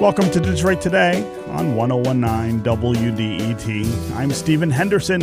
Welcome 0.00 0.30
to 0.30 0.40
Detroit 0.40 0.80
Today 0.80 1.22
on 1.48 1.76
1019 1.76 2.62
WDET. 2.62 4.16
I'm 4.16 4.30
Stephen 4.30 4.70
Henderson, 4.70 5.20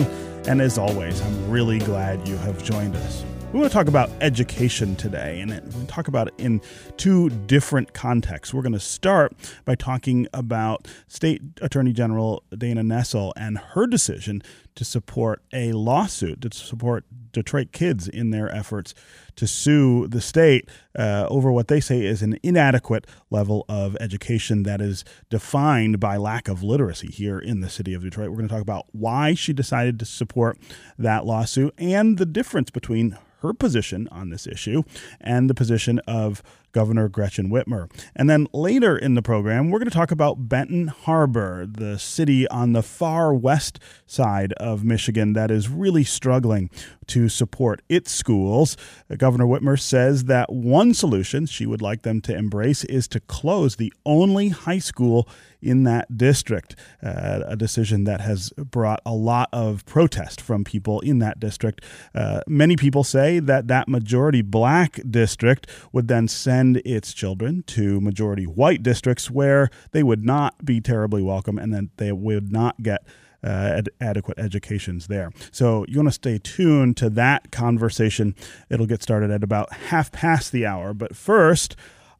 and 0.47 0.61
as 0.61 0.77
always, 0.77 1.19
I'm 1.19 1.49
really 1.49 1.79
glad 1.79 2.27
you 2.27 2.37
have 2.37 2.63
joined 2.63 2.95
us. 2.95 3.25
We 3.51 3.59
want 3.59 3.71
to 3.71 3.73
talk 3.73 3.87
about 3.87 4.11
education 4.21 4.95
today, 4.95 5.41
and 5.41 5.49
we 5.73 5.85
talk 5.87 6.07
about 6.07 6.27
it 6.27 6.35
in 6.37 6.61
two 6.95 7.31
different 7.31 7.93
contexts. 7.93 8.53
We're 8.53 8.61
going 8.61 8.73
to 8.73 8.79
start 8.79 9.33
by 9.65 9.73
talking 9.73 10.27
about 10.31 10.87
State 11.07 11.41
Attorney 11.59 11.91
General 11.91 12.43
Dana 12.55 12.83
Nessel 12.83 13.33
and 13.35 13.57
her 13.57 13.87
decision 13.87 14.43
to 14.75 14.85
support 14.85 15.41
a 15.51 15.71
lawsuit 15.71 16.41
to 16.41 16.55
support 16.55 17.03
Detroit 17.37 17.71
kids 17.71 18.07
in 18.07 18.31
their 18.31 18.53
efforts 18.53 18.93
to 19.35 19.45
sue 19.45 20.07
the 20.07 20.21
state 20.21 20.67
uh, 20.97 21.27
over 21.29 21.51
what 21.51 21.67
they 21.67 21.79
say 21.79 22.03
is 22.03 22.21
an 22.23 22.39
inadequate 22.41 23.05
level 23.29 23.63
of 23.69 23.95
education 23.99 24.63
that 24.63 24.81
is 24.81 25.05
defined 25.29 25.99
by 25.99 26.17
lack 26.17 26.47
of 26.47 26.63
literacy 26.63 27.07
here 27.07 27.37
in 27.37 27.61
the 27.61 27.69
city 27.69 27.93
of 27.93 28.01
Detroit. 28.01 28.29
We're 28.29 28.37
going 28.37 28.47
to 28.47 28.53
talk 28.53 28.61
about 28.61 28.87
why 28.91 29.35
she 29.35 29.53
decided 29.53 29.99
to 29.99 30.05
support 30.05 30.57
that 30.97 31.25
lawsuit 31.25 31.73
and 31.77 32.17
the 32.17 32.25
difference 32.25 32.71
between 32.71 33.17
her 33.41 33.53
position 33.53 34.07
on 34.11 34.29
this 34.29 34.47
issue 34.47 34.81
and 35.21 35.47
the 35.47 35.53
position 35.53 35.99
of 36.07 36.41
Governor 36.77 37.09
Gretchen 37.09 37.49
Whitmer. 37.49 37.89
And 38.15 38.29
then 38.29 38.45
later 38.53 38.95
in 38.95 39.15
the 39.15 39.23
program, 39.23 39.71
we're 39.71 39.79
going 39.79 39.89
to 39.89 39.97
talk 39.97 40.11
about 40.11 40.47
Benton 40.47 40.89
Harbor, 40.89 41.65
the 41.65 41.97
city 41.97 42.47
on 42.49 42.73
the 42.73 42.83
far 42.83 43.33
west 43.33 43.79
side 44.05 44.53
of 44.53 44.83
Michigan 44.83 45.33
that 45.33 45.49
is 45.49 45.69
really 45.69 46.03
struggling 46.03 46.69
to 47.07 47.29
support 47.29 47.81
its 47.89 48.11
schools. 48.11 48.77
Governor 49.17 49.45
Whitmer 49.45 49.79
says 49.79 50.25
that 50.25 50.53
one 50.53 50.93
solution 50.93 51.47
she 51.47 51.65
would 51.65 51.81
like 51.81 52.03
them 52.03 52.21
to 52.21 52.35
embrace 52.35 52.83
is 52.83 53.07
to 53.07 53.21
close 53.21 53.77
the 53.77 53.91
only 54.05 54.49
high 54.49 54.77
school 54.77 55.27
in 55.61 55.83
that 55.83 56.17
district, 56.17 56.75
uh, 57.01 57.41
a 57.45 57.55
decision 57.55 58.03
that 58.03 58.21
has 58.21 58.51
brought 58.51 59.01
a 59.05 59.13
lot 59.13 59.49
of 59.51 59.85
protest 59.85 60.39
from 60.39 60.63
people 60.63 60.99
in 60.99 61.19
that 61.19 61.39
district. 61.39 61.83
Uh, 62.13 62.41
many 62.47 62.75
people 62.75 63.03
say 63.03 63.39
that 63.39 63.67
that 63.67 63.87
majority 63.87 64.41
black 64.41 64.99
district 65.09 65.67
would 65.91 66.07
then 66.07 66.27
send 66.27 66.66
its 66.75 67.13
children 67.13 67.63
to 67.67 68.01
majority 68.01 68.43
white 68.43 68.83
districts 68.83 69.31
where 69.31 69.69
they 69.91 70.03
would 70.03 70.25
not 70.25 70.65
be 70.65 70.81
terribly 70.81 71.21
welcome 71.21 71.57
and 71.57 71.73
then 71.73 71.89
they 71.97 72.11
would 72.11 72.51
not 72.51 72.83
get 72.83 73.05
uh, 73.43 73.47
ad- 73.47 73.89
adequate 74.01 74.37
educations 74.39 75.07
there. 75.07 75.31
So 75.51 75.85
you 75.87 75.97
want 75.97 76.09
to 76.09 76.13
stay 76.13 76.39
tuned 76.39 76.97
to 76.97 77.09
that 77.11 77.51
conversation. 77.51 78.35
It'll 78.69 78.85
get 78.85 79.03
started 79.03 79.31
at 79.31 79.43
about 79.43 79.71
half 79.73 80.11
past 80.11 80.51
the 80.51 80.65
hour. 80.65 80.93
But 80.93 81.15
first, 81.15 81.75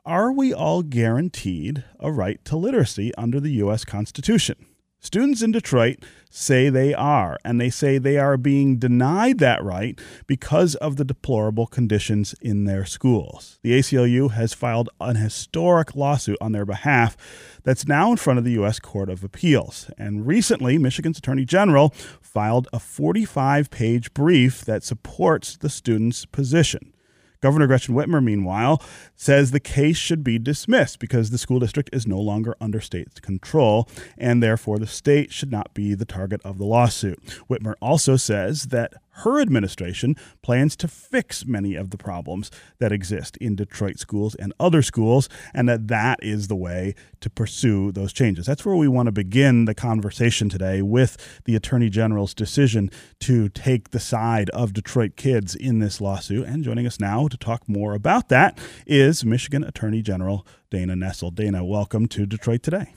are 0.06 0.31
we 0.31 0.54
all 0.54 0.84
guaranteed 0.84 1.84
a 2.00 2.11
right 2.11 2.44
to 2.45 2.56
literacy 2.56 3.14
under 3.16 3.39
the 3.39 3.52
U.S. 3.54 3.84
Constitution? 3.84 4.66
Students 5.08 5.41
in 5.41 5.53
Detroit 5.53 6.03
say 6.30 6.67
they 6.67 6.94
are, 6.94 7.38
and 7.45 7.61
they 7.61 7.69
say 7.69 7.97
they 7.97 8.17
are 8.17 8.36
being 8.36 8.75
denied 8.75 9.38
that 9.38 9.64
right 9.64 9.97
because 10.27 10.75
of 10.75 10.97
the 10.97 11.05
deplorable 11.05 11.66
conditions 11.66 12.36
in 12.41 12.66
their 12.66 12.83
schools. 12.83 13.58
The 13.64 13.72
ACLU 13.80 14.31
has 14.31 14.53
filed 14.53 14.89
an 14.99 15.16
historic 15.16 15.95
lawsuit 15.95 16.38
on 16.41 16.52
their 16.52 16.66
behalf 16.66 17.16
that's 17.64 17.88
now 17.88 18.11
in 18.11 18.17
front 18.17 18.38
of 18.38 18.44
the 18.44 18.52
U.S. 18.52 18.81
Court 18.81 19.09
of 19.09 19.23
Appeals. 19.23 19.89
And 19.97 20.27
recently, 20.27 20.77
Michigan's 20.77 21.19
Attorney 21.19 21.45
General 21.45 21.92
filed 22.19 22.67
a 22.73 22.80
45 22.80 23.69
page 23.69 24.14
brief 24.14 24.66
that 24.66 24.83
supports 24.83 25.55
the 25.55 25.69
students' 25.69 26.25
position. 26.25 26.92
Governor 27.41 27.67
Gretchen 27.67 27.95
Whitmer, 27.95 28.23
meanwhile, 28.23 28.81
says 29.16 29.52
the 29.52 29.59
case 29.59 29.97
should 29.97 30.23
be 30.23 30.39
dismissed 30.39 30.99
because 30.99 31.30
the 31.30 31.37
school 31.37 31.59
district 31.59 31.89
is 31.93 32.08
no 32.08 32.20
longer 32.20 32.55
under 32.59 32.81
state 32.81 33.21
control, 33.21 33.87
and 34.17 34.42
therefore 34.42 34.80
the 34.80 34.87
state 34.87 35.31
should 35.31 35.52
not 35.52 35.73
be 35.73 35.93
the 35.93 36.05
target 36.05 36.42
of 36.43 36.58
the 36.58 36.65
lawsuit. 36.65 37.20
Whitmer 37.49 37.76
also 37.81 38.15
says 38.15 38.67
that 38.67 38.93
her 39.17 39.39
administration 39.42 40.16
plans 40.42 40.76
to 40.78 40.88
fix 40.88 41.45
many 41.45 41.76
of 41.76 41.89
the 41.89 41.98
problems 41.98 42.52
that 42.80 42.92
exist 42.92 43.38
in 43.38 43.55
Detroit 43.55 44.00
schools 44.00 44.36
and 44.36 44.54
other 44.60 44.82
schools, 44.82 45.30
and 45.54 45.67
that 45.70 45.88
that 45.88 46.20
is 46.22 46.48
the 46.48 46.55
way 46.55 46.95
to 47.22 47.30
pursue 47.30 47.92
those 47.92 48.14
changes. 48.14 48.45
That's 48.45 48.66
where 48.66 48.76
we 48.76 48.88
want 48.88 49.08
to 49.08 49.11
begin 49.11 49.66
the 49.66 49.73
conversation 49.73 50.50
today 50.50 50.82
with 50.82 51.17
the 51.45 51.56
Attorney 51.56 51.89
General's 51.89 52.33
decision 52.33 52.92
to 53.22 53.50
take 53.50 53.89
the 53.89 54.00
side 54.00 54.50
of 54.52 54.73
Detroit 54.73 55.16
kids 55.16 55.56
in 55.56 55.80
this 55.80 56.00
lawsuit. 56.00 56.45
And 56.48 56.64
joining 56.64 56.86
us 56.86 57.00
now 57.00 57.27
to 57.27 57.38
talk 57.38 57.67
more 57.67 57.94
about 57.94 58.30
that 58.30 58.60
is 58.86 59.26
Michigan 59.26 59.64
Attorney 59.64 60.02
General 60.02 60.45
Dana 60.70 60.94
Nessel. 60.94 61.33
Dana, 61.33 61.66
welcome 61.66 62.08
to 62.08 62.26
Detroit 62.26 62.64
Today. 62.64 62.94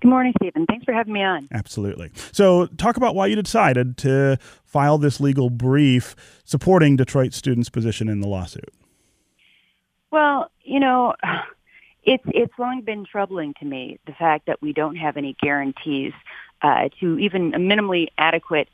Good 0.00 0.08
morning, 0.08 0.32
Stephen. 0.40 0.66
Thanks 0.66 0.84
for 0.84 0.92
having 0.92 1.12
me 1.12 1.22
on. 1.22 1.48
Absolutely. 1.52 2.10
So, 2.32 2.66
talk 2.66 2.96
about 2.96 3.14
why 3.14 3.26
you 3.26 3.36
decided 3.36 3.96
to 3.98 4.38
file 4.64 4.98
this 4.98 5.20
legal 5.20 5.50
brief 5.50 6.14
supporting 6.44 6.96
Detroit 6.96 7.32
students' 7.32 7.68
position 7.68 8.08
in 8.08 8.20
the 8.20 8.28
lawsuit. 8.28 8.72
Well, 10.10 10.50
you 10.62 10.80
know, 10.80 11.14
it's 12.04 12.24
it's 12.26 12.52
long 12.58 12.82
been 12.82 13.04
troubling 13.04 13.54
to 13.60 13.64
me 13.64 13.98
the 14.06 14.12
fact 14.12 14.46
that 14.46 14.60
we 14.60 14.72
don't 14.72 14.96
have 14.96 15.16
any 15.16 15.36
guarantees 15.40 16.12
uh, 16.62 16.88
to 17.00 17.18
even 17.18 17.54
a 17.54 17.58
minimally 17.58 18.08
adequate 18.18 18.68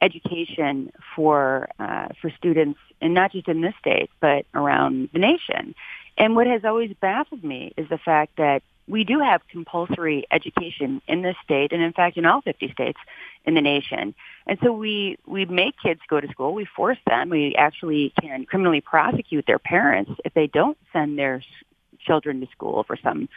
education 0.00 0.92
for 1.14 1.68
uh, 1.78 2.08
for 2.20 2.30
students, 2.30 2.78
and 3.00 3.14
not 3.14 3.32
just 3.32 3.48
in 3.48 3.60
this 3.60 3.74
state, 3.78 4.10
but 4.20 4.44
around 4.54 5.08
the 5.12 5.18
nation. 5.18 5.74
And 6.18 6.36
what 6.36 6.46
has 6.46 6.64
always 6.64 6.92
baffled 7.00 7.42
me 7.42 7.72
is 7.76 7.88
the 7.88 7.98
fact 7.98 8.36
that 8.36 8.62
we 8.88 9.04
do 9.04 9.20
have 9.20 9.40
compulsory 9.48 10.26
education 10.30 11.00
in 11.06 11.22
this 11.22 11.36
state 11.44 11.72
and 11.72 11.82
in 11.82 11.92
fact 11.92 12.16
in 12.16 12.26
all 12.26 12.40
50 12.42 12.72
states 12.72 12.98
in 13.44 13.54
the 13.54 13.60
nation. 13.60 14.14
And 14.46 14.58
so 14.62 14.72
we, 14.72 15.18
we 15.26 15.44
make 15.44 15.74
kids 15.82 16.00
go 16.08 16.20
to 16.20 16.28
school. 16.28 16.54
We 16.54 16.64
force 16.64 16.98
them. 17.06 17.30
We 17.30 17.54
actually 17.56 18.12
can 18.20 18.44
criminally 18.44 18.80
prosecute 18.80 19.46
their 19.46 19.58
parents 19.58 20.10
if 20.24 20.34
they 20.34 20.46
don't 20.46 20.78
send 20.92 21.18
their 21.18 21.42
children 22.00 22.40
to 22.40 22.46
school 22.52 22.84
for 22.84 22.96
some 23.02 23.28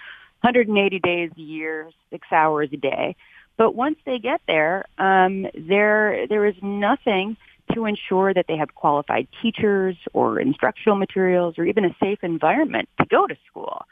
180 0.41 0.99
days 0.99 1.31
a 1.37 1.41
year, 1.41 1.89
six 2.11 2.27
hours 2.31 2.69
a 2.73 2.77
day. 2.77 3.15
But 3.57 3.73
once 3.73 3.97
they 4.05 4.19
get 4.19 4.41
there, 4.47 4.85
um, 4.97 5.47
there, 5.55 6.27
there 6.27 6.45
is 6.45 6.55
nothing 6.61 7.37
to 7.73 7.85
ensure 7.85 8.33
that 8.33 8.45
they 8.47 8.57
have 8.57 8.75
qualified 8.75 9.27
teachers 9.41 9.95
or 10.13 10.39
instructional 10.39 10.97
materials 10.97 11.55
or 11.57 11.65
even 11.65 11.85
a 11.85 11.95
safe 11.99 12.19
environment 12.23 12.89
to 12.99 13.07
go 13.07 13.25
to 13.25 13.35
school. 13.47 13.85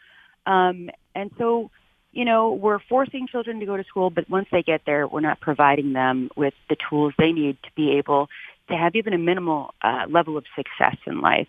Um, 0.45 0.89
and 1.15 1.31
so, 1.37 1.71
you 2.11 2.25
know, 2.25 2.53
we're 2.53 2.79
forcing 2.79 3.27
children 3.27 3.59
to 3.59 3.65
go 3.65 3.77
to 3.77 3.83
school, 3.83 4.09
but 4.09 4.29
once 4.29 4.47
they 4.51 4.63
get 4.63 4.81
there, 4.85 5.07
we're 5.07 5.21
not 5.21 5.39
providing 5.39 5.93
them 5.93 6.29
with 6.35 6.53
the 6.69 6.75
tools 6.89 7.13
they 7.17 7.31
need 7.31 7.57
to 7.63 7.69
be 7.75 7.97
able 7.97 8.29
to 8.69 8.75
have 8.75 8.95
even 8.95 9.13
a 9.13 9.17
minimal 9.17 9.73
uh, 9.81 10.05
level 10.09 10.37
of 10.37 10.45
success 10.55 10.95
in 11.05 11.21
life. 11.21 11.47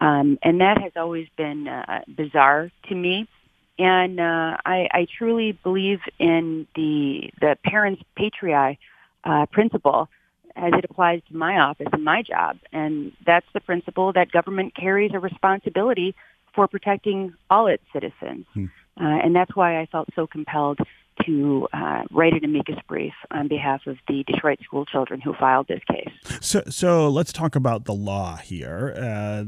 Um, 0.00 0.38
and 0.42 0.60
that 0.60 0.80
has 0.80 0.92
always 0.96 1.28
been 1.36 1.68
uh, 1.68 2.02
bizarre 2.08 2.70
to 2.88 2.94
me. 2.94 3.28
And 3.78 4.18
uh, 4.18 4.56
I, 4.66 4.88
I 4.92 5.06
truly 5.16 5.52
believe 5.52 6.00
in 6.18 6.66
the 6.74 7.30
the 7.40 7.56
parens 7.64 7.98
patriae 8.18 8.76
uh, 9.22 9.46
principle 9.46 10.08
as 10.56 10.72
it 10.76 10.84
applies 10.84 11.20
to 11.28 11.36
my 11.36 11.58
office 11.58 11.86
and 11.92 12.04
my 12.04 12.22
job. 12.22 12.58
And 12.72 13.12
that's 13.24 13.46
the 13.54 13.60
principle 13.60 14.12
that 14.14 14.32
government 14.32 14.74
carries 14.74 15.12
a 15.14 15.20
responsibility 15.20 16.16
for 16.58 16.66
protecting 16.66 17.32
all 17.50 17.68
its 17.68 17.84
citizens. 17.92 18.44
Hmm. 18.52 18.64
Uh, 19.00 19.18
and 19.22 19.36
that's 19.36 19.54
why 19.54 19.80
I 19.80 19.86
felt 19.86 20.08
so 20.16 20.26
compelled 20.26 20.80
to 21.24 21.68
uh, 21.72 22.02
write 22.10 22.32
an 22.32 22.44
amicus 22.44 22.78
brief 22.88 23.12
on 23.30 23.46
behalf 23.46 23.82
of 23.86 23.96
the 24.08 24.24
Detroit 24.26 24.58
school 24.64 24.84
children 24.84 25.20
who 25.20 25.34
filed 25.34 25.68
this 25.68 25.80
case. 25.88 26.12
So, 26.40 26.64
so 26.68 27.08
let's 27.08 27.32
talk 27.32 27.54
about 27.54 27.84
the 27.84 27.94
law 27.94 28.36
here. 28.38 28.92
Uh, 28.96 29.44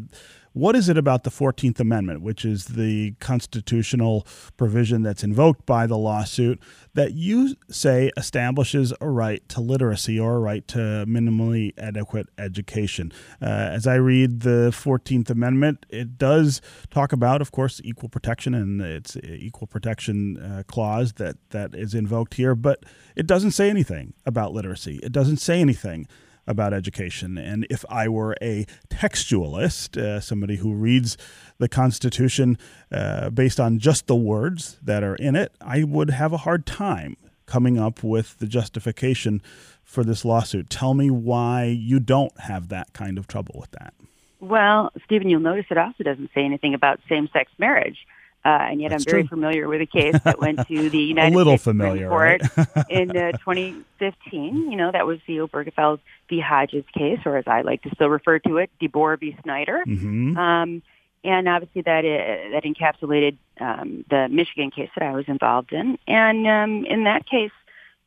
what 0.53 0.75
is 0.75 0.89
it 0.89 0.99
about 0.99 1.25
the 1.25 1.31
14th 1.31 1.79
Amendment, 1.79 2.23
which 2.23 2.45
is 2.45 2.67
the 2.67 3.13
constitutional 3.21 4.27
provision 4.57 5.03
that's 5.03 5.23
invoked 5.23 5.65
by 5.65 5.87
the 5.87 5.97
lawsuit, 5.97 6.61
that 6.95 7.13
you 7.13 7.55
say 7.69 8.11
establishes 8.17 8.93
a 9.01 9.09
right 9.09 9.49
to 9.49 9.61
literacy 9.61 10.19
or 10.19 10.37
a 10.37 10.41
right 10.41 10.67
to 10.69 11.05
minimally 11.07 11.73
adequate 11.79 12.29
education? 12.37 13.13
Uh, 13.41 13.47
as 13.47 13.87
I 13.87 13.95
read 13.95 14.41
the 14.41 14.71
14th 14.73 15.31
Amendment, 15.31 15.87
it 15.89 16.19
does 16.19 16.61
talk 16.91 17.13
about, 17.13 17.41
of 17.41 17.53
course, 17.53 17.81
equal 17.85 18.09
protection 18.09 18.53
and 18.55 18.81
its 18.81 19.17
equal 19.23 19.69
protection 19.69 20.37
uh, 20.39 20.63
clause 20.67 21.15
that, 21.15 21.37
that 21.51 21.75
is 21.75 21.95
invoked 21.95 22.35
here, 22.35 22.57
but 22.57 22.85
it 23.15 23.27
doesn't 23.27 23.53
say 23.53 23.71
anything 23.71 24.15
about 24.27 24.53
literacy. 24.53 24.99
It 25.03 25.13
doesn't 25.13 25.37
say 25.37 25.61
anything 25.61 26.09
about 26.51 26.75
education. 26.75 27.39
And 27.39 27.67
if 27.71 27.85
I 27.89 28.09
were 28.09 28.37
a 28.43 28.67
textualist, 28.89 29.97
uh, 29.97 30.21
somebody 30.21 30.57
who 30.57 30.75
reads 30.75 31.17
the 31.59 31.69
Constitution 31.69 32.59
uh, 32.93 33.31
based 33.31 33.61
on 33.61 33.79
just 33.79 34.07
the 34.09 34.17
words 34.17 34.79
that 34.83 35.03
are 35.03 35.15
in 35.15 35.37
it, 35.37 35.53
I 35.61 35.85
would 35.85 36.11
have 36.11 36.33
a 36.33 36.39
hard 36.39 36.67
time 36.67 37.17
coming 37.47 37.79
up 37.79 38.03
with 38.03 38.39
the 38.39 38.47
justification 38.47 39.43
for 39.83 40.05
this 40.05 40.25
lawsuit. 40.25 40.71
Tell 40.71 40.95
me 40.95 41.11
why 41.11 41.65
you 41.65 41.99
don't 42.01 42.39
have 42.41 42.69
that 42.69 42.93
kind 42.93 43.19
of 43.19 43.27
trouble 43.27 43.57
with 43.59 43.71
that. 43.73 43.95
Well, 44.41 44.91
Stephen, 45.05 45.29
you'll 45.29 45.41
notice 45.41 45.67
it 45.71 45.79
also 45.79 46.03
doesn't 46.03 46.31
say 46.35 46.45
anything 46.45 46.75
about 46.75 47.01
same 47.09 47.29
sex 47.33 47.51
marriage. 47.59 48.07
Uh, 48.45 48.49
and 48.49 48.81
yet 48.81 48.91
That's 48.91 49.05
I'm 49.07 49.11
very 49.11 49.23
true. 49.23 49.29
familiar 49.29 49.69
with 49.69 49.81
a 49.83 49.87
case 49.99 50.17
that 50.25 50.41
went 50.41 50.67
to 50.69 50.91
the 50.91 50.99
United 50.99 51.39
States 51.39 51.63
Supreme 51.63 51.79
familiar, 51.79 52.09
Court 52.09 52.43
right? 52.57 52.87
in 52.91 53.11
uh, 53.17 53.33
2015. 53.33 54.71
You 54.71 54.77
know, 54.77 54.91
that 54.91 55.07
was 55.07 55.19
the 55.27 55.39
Obergefell 55.39 55.99
v. 56.29 56.41
Hodges 56.41 56.85
case, 56.97 57.21
or 57.25 57.37
as 57.37 57.47
I 57.47 57.63
like 57.63 57.83
to 57.83 57.91
still 57.95 58.09
refer 58.09 58.39
to 58.41 58.57
it, 58.59 58.71
DeBoer 58.81 59.19
v. 59.21 59.37
Snyder. 59.43 59.83
hmm 59.85 60.37
Um, 60.37 60.83
and 61.23 61.49
obviously 61.49 61.83
that 61.83 62.05
uh, 62.05 62.51
that 62.53 62.65
encapsulated 62.65 63.37
um, 63.61 64.05
the 64.09 64.29
Michigan 64.31 64.71
case 64.71 64.89
that 64.97 65.07
I 65.07 65.13
was 65.15 65.27
involved 65.29 65.73
in. 65.73 65.99
And 66.07 66.47
um, 66.47 66.87
in 66.87 67.05
that 67.05 67.27
case, 67.27 67.51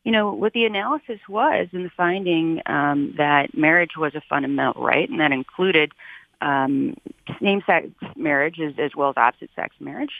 you 0.02 0.10
know, 0.10 0.32
what 0.32 0.52
the 0.52 0.64
analysis 0.64 1.20
was 1.28 1.68
and 1.72 1.84
the 1.84 1.90
finding 1.90 2.60
um, 2.66 3.14
that 3.16 3.56
marriage 3.56 3.96
was 3.96 4.14
a 4.16 4.20
fundamental 4.28 4.82
right, 4.82 5.08
and 5.08 5.20
that 5.20 5.30
included 5.30 5.92
um, 6.44 6.96
same-sex 7.40 7.88
marriage 8.16 8.60
as, 8.60 8.74
as 8.78 8.92
well 8.94 9.10
as 9.10 9.16
opposite-sex 9.16 9.74
marriage. 9.80 10.12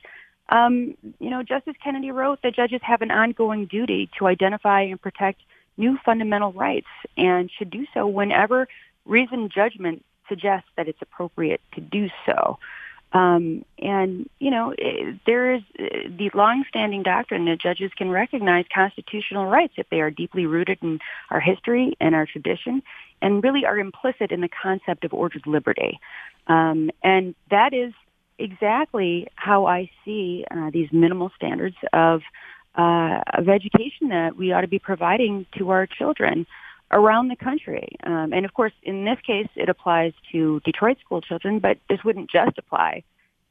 Um, 0.48 0.96
you 1.20 1.30
know, 1.30 1.42
Justice 1.42 1.76
Kennedy 1.82 2.10
wrote 2.10 2.40
that 2.42 2.54
judges 2.54 2.80
have 2.82 3.02
an 3.02 3.10
ongoing 3.10 3.66
duty 3.66 4.10
to 4.18 4.26
identify 4.26 4.82
and 4.82 5.00
protect 5.00 5.40
new 5.76 5.98
fundamental 6.04 6.52
rights 6.52 6.86
and 7.16 7.50
should 7.56 7.70
do 7.70 7.86
so 7.94 8.06
whenever 8.06 8.68
reasoned 9.04 9.52
judgment 9.54 10.04
suggests 10.28 10.68
that 10.76 10.88
it's 10.88 11.02
appropriate 11.02 11.60
to 11.74 11.80
do 11.80 12.08
so. 12.26 12.58
Um, 13.12 13.64
and, 13.78 14.28
you 14.40 14.50
know, 14.50 14.74
there 15.24 15.54
is 15.54 15.62
eh, 15.78 16.08
the 16.08 16.30
longstanding 16.34 17.04
doctrine 17.04 17.44
that 17.44 17.60
judges 17.60 17.92
can 17.96 18.10
recognize 18.10 18.64
constitutional 18.74 19.46
rights 19.46 19.74
if 19.76 19.88
they 19.88 20.00
are 20.00 20.10
deeply 20.10 20.46
rooted 20.46 20.78
in 20.82 20.98
our 21.30 21.40
history 21.40 21.96
and 22.00 22.14
our 22.14 22.26
tradition 22.26 22.82
and 23.24 23.42
really 23.42 23.64
are 23.64 23.78
implicit 23.78 24.30
in 24.30 24.42
the 24.42 24.50
concept 24.62 25.02
of 25.04 25.14
ordered 25.14 25.46
liberty. 25.46 25.98
Um, 26.46 26.90
and 27.02 27.34
that 27.50 27.72
is 27.72 27.92
exactly 28.38 29.28
how 29.34 29.66
I 29.66 29.90
see 30.04 30.44
uh, 30.50 30.70
these 30.70 30.90
minimal 30.92 31.30
standards 31.34 31.76
of 31.92 32.20
uh, 32.76 33.20
of 33.38 33.48
education 33.48 34.08
that 34.08 34.36
we 34.36 34.52
ought 34.52 34.62
to 34.62 34.68
be 34.68 34.80
providing 34.80 35.46
to 35.56 35.70
our 35.70 35.86
children 35.86 36.44
around 36.90 37.28
the 37.28 37.36
country. 37.36 37.96
Um, 38.02 38.32
and 38.32 38.44
of 38.44 38.52
course, 38.52 38.72
in 38.82 39.04
this 39.04 39.18
case, 39.24 39.48
it 39.54 39.68
applies 39.68 40.12
to 40.32 40.60
Detroit 40.64 40.98
school 41.04 41.20
children, 41.20 41.60
but 41.60 41.78
this 41.88 42.00
wouldn't 42.04 42.30
just 42.30 42.58
apply 42.58 43.04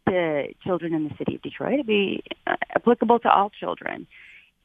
to 0.09 0.53
children 0.65 0.93
in 0.93 1.07
the 1.07 1.15
city 1.17 1.35
of 1.35 1.41
Detroit. 1.41 1.75
It'd 1.75 1.87
be 1.87 2.21
uh, 2.45 2.57
applicable 2.75 3.19
to 3.19 3.29
all 3.31 3.49
children. 3.49 4.07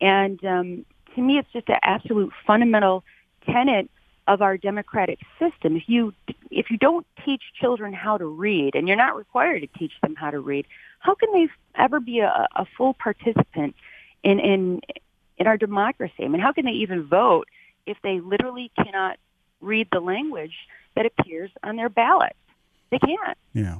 And 0.00 0.44
um, 0.44 0.84
to 1.14 1.22
me, 1.22 1.38
it's 1.38 1.52
just 1.52 1.68
an 1.68 1.78
absolute 1.82 2.32
fundamental 2.44 3.04
tenet 3.46 3.88
of 4.28 4.42
our 4.42 4.58
democratic 4.58 5.18
system. 5.38 5.76
If 5.76 5.84
you 5.86 6.12
if 6.50 6.70
you 6.70 6.76
don't 6.76 7.06
teach 7.24 7.42
children 7.58 7.92
how 7.92 8.18
to 8.18 8.26
read, 8.26 8.74
and 8.74 8.86
you're 8.86 8.96
not 8.96 9.16
required 9.16 9.62
to 9.62 9.78
teach 9.78 9.92
them 10.02 10.14
how 10.14 10.30
to 10.30 10.38
read, 10.38 10.66
how 11.00 11.14
can 11.14 11.32
they 11.32 11.48
ever 11.74 11.98
be 11.98 12.20
a, 12.20 12.46
a 12.54 12.66
full 12.76 12.94
participant 12.94 13.74
in 14.22 14.38
in 14.38 14.80
in 15.38 15.46
our 15.46 15.56
democracy? 15.56 16.24
I 16.24 16.28
mean, 16.28 16.42
how 16.42 16.52
can 16.52 16.66
they 16.66 16.72
even 16.72 17.04
vote 17.04 17.48
if 17.86 17.96
they 18.02 18.20
literally 18.20 18.70
cannot 18.76 19.16
read 19.60 19.88
the 19.90 20.00
language 20.00 20.54
that 20.94 21.06
appears 21.06 21.50
on 21.64 21.76
their 21.76 21.88
ballot? 21.88 22.36
They 22.90 22.98
can't. 22.98 23.38
Yeah. 23.54 23.78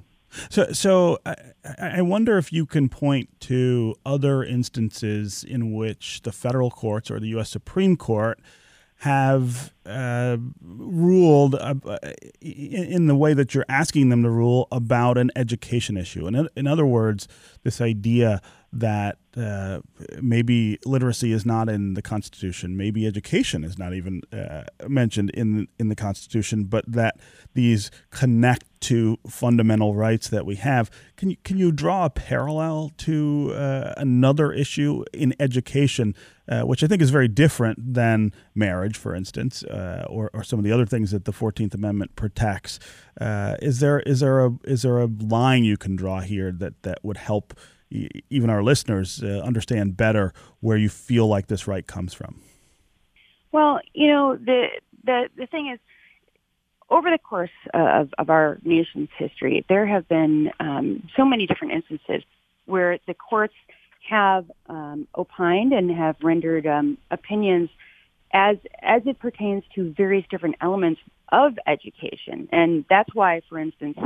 So, 0.51 0.73
so 0.73 1.19
I, 1.25 1.37
I 1.79 2.03
wonder 2.03 2.37
if 2.37 2.53
you 2.53 2.67
can 2.67 2.89
point 2.89 3.29
to 3.41 3.95
other 4.05 4.45
instances 4.45 5.43
in 5.43 5.73
which 5.73 6.23
the 6.23 6.33
federal 6.33 6.71
courts 6.71 7.11
or 7.11 7.19
the 7.19 7.29
U.S. 7.29 7.51
Supreme 7.51 7.97
Court 7.97 8.39
have 8.99 9.73
uh, 9.87 10.37
ruled 10.61 11.55
uh, 11.55 11.75
in, 12.41 13.07
the 13.07 13.15
way 13.15 13.33
that 13.33 13.55
you're 13.55 13.65
asking 13.69 14.09
them 14.09 14.25
to 14.25 14.31
rule 14.31 14.67
about 14.73 15.17
an 15.17 15.31
education 15.37 15.97
issue. 15.97 16.27
In, 16.27 16.49
in 16.57 16.67
other 16.67 16.85
words, 16.85 17.29
this 17.63 17.81
idea 17.81 18.43
that 18.73 19.19
uh, 19.39 19.81
maybe 20.21 20.79
literacy 20.85 21.33
is 21.33 21.47
not 21.47 21.69
in 21.69 21.95
the 21.95 22.03
Constitution, 22.03 22.77
maybe 22.77 23.07
education 23.07 23.65
is 23.65 23.79
not 23.79 23.95
even 23.95 24.23
uh, 24.33 24.65
mentioned 24.89 25.31
in 25.31 25.69
in 25.79 25.89
the 25.89 25.95
Constitution, 25.95 26.65
but 26.65 26.85
that 26.91 27.17
these 27.55 27.91
connect 28.11 28.65
to 28.81 29.19
fundamental 29.29 29.95
rights 29.95 30.29
that 30.29 30.47
we 30.47 30.57
have. 30.57 30.91
Can 31.17 31.31
you 31.31 31.37
can 31.45 31.59
you 31.59 31.73
draw 31.73 32.07
a 32.07 32.11
parallel 32.11 32.93
to 32.99 33.53
uh, 33.55 33.95
another 33.97 34.53
issue 34.53 35.05
in 35.13 35.35
education, 35.41 36.15
uh, 36.49 36.63
which 36.63 36.83
I 36.83 36.87
think 36.87 37.03
is 37.03 37.11
very 37.11 37.29
different 37.29 37.95
than 37.95 38.33
marriage, 38.55 38.97
for 38.97 39.15
instance, 39.15 39.63
uh, 39.65 40.07
or 40.09 40.31
or 40.33 40.43
some 40.43 40.59
of 40.59 40.65
the 40.65 40.73
other 40.73 40.87
things 40.87 41.11
that 41.11 41.25
the 41.25 41.33
Fourteenth 41.33 41.75
Amendment 41.75 42.17
protects? 42.17 42.79
Uh, 43.21 43.57
is 43.61 43.81
there 43.81 44.01
is 44.01 44.21
there 44.21 44.45
a 44.45 44.53
is 44.65 44.83
there 44.83 44.99
a 44.99 45.07
line 45.07 45.65
you 45.65 45.77
can 45.77 45.97
draw 45.97 46.21
here 46.21 46.53
that 46.53 46.83
that 46.83 46.99
would 47.03 47.19
help? 47.19 47.55
Even 47.91 48.51
our 48.51 48.63
listeners 48.63 49.23
uh, 49.23 49.43
understand 49.45 49.97
better 49.97 50.33
where 50.61 50.77
you 50.77 50.89
feel 50.89 51.27
like 51.27 51.47
this 51.47 51.67
right 51.67 51.87
comes 51.87 52.15
from? 52.15 52.41
Well, 53.53 53.81
you 53.95 54.09
know, 54.09 54.37
the 54.37 54.69
the 55.05 55.29
the 55.37 55.47
thing 55.47 55.71
is, 55.73 55.79
over 56.91 57.11
the 57.11 57.19
course 57.19 57.51
of, 57.75 58.11
of 58.19 58.31
our 58.31 58.59
nation's 58.63 59.09
history, 59.19 59.65
there 59.69 59.87
have 59.87 60.09
been 60.09 60.51
um, 60.61 61.09
so 61.17 61.25
many 61.25 61.47
different 61.47 61.73
instances 61.75 62.23
where 62.67 62.99
the 63.07 63.15
courts 63.15 63.55
have 64.09 64.51
um, 64.69 65.07
opined 65.17 65.73
and 65.73 65.91
have 65.91 66.17
rendered 66.23 66.67
um, 66.67 66.99
opinions 67.11 67.71
as 68.33 68.57
as 68.83 69.03
it 69.07 69.19
pertains 69.19 69.65
to 69.75 69.93
various 69.97 70.27
different 70.31 70.57
elements 70.61 71.01
of 71.31 71.59
education, 71.67 72.49
and 72.53 72.85
that's 72.89 73.15
why, 73.15 73.41
for 73.49 73.59
instance, 73.59 73.99